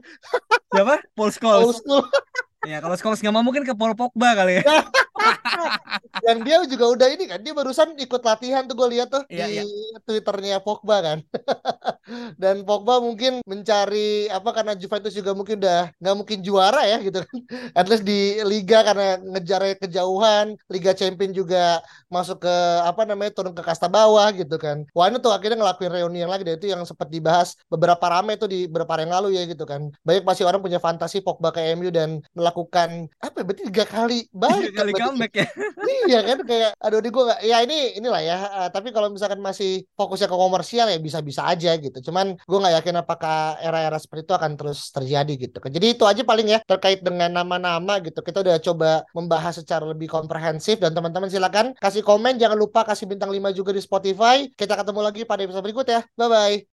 Siapa? 0.72 1.04
Paul 1.12 1.14
Paul 1.14 1.30
Scholes. 1.32 1.78
School 1.80 2.04
Ya, 2.64 2.80
kalau 2.80 2.96
Scholes 2.96 3.20
nggak 3.20 3.34
mau 3.36 3.44
mungkin 3.44 3.60
ke 3.68 3.76
Paul 3.76 3.92
Pogba 3.92 4.32
kali 4.32 4.64
ya. 4.64 4.88
Yang 6.24 6.38
dia 6.44 6.56
juga 6.68 6.84
udah 6.94 7.08
ini 7.10 7.24
kan 7.28 7.40
dia 7.40 7.52
barusan 7.52 7.96
ikut 7.98 8.22
latihan 8.24 8.64
tuh 8.64 8.74
gue 8.76 8.88
lihat 8.96 9.08
tuh 9.12 9.22
Iya, 9.28 9.46
di 9.48 9.52
iya. 9.60 9.64
twitternya 10.04 10.58
Pogba 10.62 10.96
kan. 11.02 11.18
Dan 12.40 12.62
Pogba 12.68 13.00
mungkin 13.00 13.40
mencari 13.48 14.28
apa 14.28 14.52
karena 14.52 14.76
Juventus 14.76 15.16
juga 15.16 15.32
mungkin 15.32 15.58
udah 15.60 15.90
nggak 15.96 16.16
mungkin 16.16 16.38
juara 16.44 16.84
ya 16.84 17.00
gitu 17.00 17.24
kan. 17.24 17.36
At 17.78 17.86
least 17.88 18.04
di 18.04 18.40
Liga 18.44 18.84
karena 18.84 19.18
ngejar 19.20 19.62
kejauhan. 19.80 20.54
Liga 20.68 20.92
Champion 20.92 21.32
juga 21.32 21.80
masuk 22.12 22.44
ke 22.44 22.54
apa 22.84 23.02
namanya 23.08 23.32
turun 23.34 23.56
ke 23.56 23.62
kasta 23.64 23.88
bawah 23.88 24.28
gitu 24.36 24.56
kan. 24.60 24.84
Wah 24.92 25.08
ini 25.08 25.18
tuh 25.18 25.32
akhirnya 25.32 25.58
ngelakuin 25.60 25.92
reuni 25.92 26.22
yang 26.22 26.32
lagi 26.32 26.44
dan 26.44 26.54
itu 26.60 26.68
yang 26.70 26.82
sempat 26.84 27.08
dibahas 27.08 27.56
beberapa 27.66 28.04
rame 28.06 28.36
tuh 28.36 28.46
di 28.46 28.68
beberapa 28.68 28.94
hari 28.96 29.08
yang 29.08 29.14
lalu 29.18 29.28
ya 29.40 29.42
gitu 29.48 29.64
kan. 29.64 29.88
Banyak 30.04 30.22
pasti 30.22 30.42
orang 30.44 30.60
punya 30.60 30.78
fantasi 30.78 31.24
Pogba 31.24 31.50
ke 31.50 31.74
MU 31.74 31.88
dan 31.88 32.20
melakukan 32.36 33.08
apa 33.18 33.40
ya 33.40 33.44
berarti 33.44 33.62
tiga 33.72 33.84
kali 33.88 34.18
balik 34.30 34.70
Tiga 34.70 34.84
kali 34.84 34.92
kan 34.92 35.13
comeback 35.14 35.32
ya. 35.38 35.46
Iya 36.10 36.20
kan 36.26 36.38
kayak 36.44 36.70
aduh 36.82 36.98
ini 37.00 37.08
gue 37.14 37.24
ya 37.46 37.56
ini 37.64 37.76
inilah 37.96 38.20
ya 38.20 38.36
eh, 38.66 38.68
tapi 38.74 38.90
kalau 38.90 39.08
misalkan 39.08 39.40
masih 39.40 39.86
fokusnya 39.94 40.26
ke 40.26 40.36
komersial 40.36 40.86
ya 40.90 40.98
bisa-bisa 40.98 41.46
aja 41.46 41.78
gitu. 41.78 42.10
Cuman 42.10 42.34
gue 42.34 42.58
nggak 42.58 42.74
yakin 42.82 42.96
apakah 43.00 43.56
era-era 43.62 43.96
seperti 43.96 44.26
itu 44.26 44.34
akan 44.34 44.52
terus 44.58 44.90
terjadi 44.90 45.32
gitu. 45.38 45.56
Jadi 45.62 45.86
itu 45.94 46.04
aja 46.04 46.22
paling 46.26 46.46
ya 46.50 46.58
terkait 46.66 47.00
dengan 47.00 47.30
nama-nama 47.30 48.02
gitu. 48.02 48.20
Kita 48.20 48.42
udah 48.42 48.58
coba 48.58 48.90
membahas 49.14 49.62
secara 49.62 49.86
lebih 49.86 50.10
komprehensif 50.10 50.82
dan 50.82 50.92
teman-teman 50.92 51.30
silakan 51.30 51.72
kasih 51.78 52.02
komen. 52.02 52.36
Jangan 52.36 52.58
lupa 52.58 52.82
kasih 52.84 53.06
bintang 53.06 53.30
5 53.30 53.54
juga 53.54 53.70
di 53.70 53.80
Spotify. 53.80 54.50
Kita 54.52 54.74
ketemu 54.74 55.00
lagi 55.00 55.22
pada 55.24 55.46
episode 55.46 55.64
berikut 55.64 55.86
ya. 55.86 56.02
Bye 56.18 56.28
bye 56.28 56.73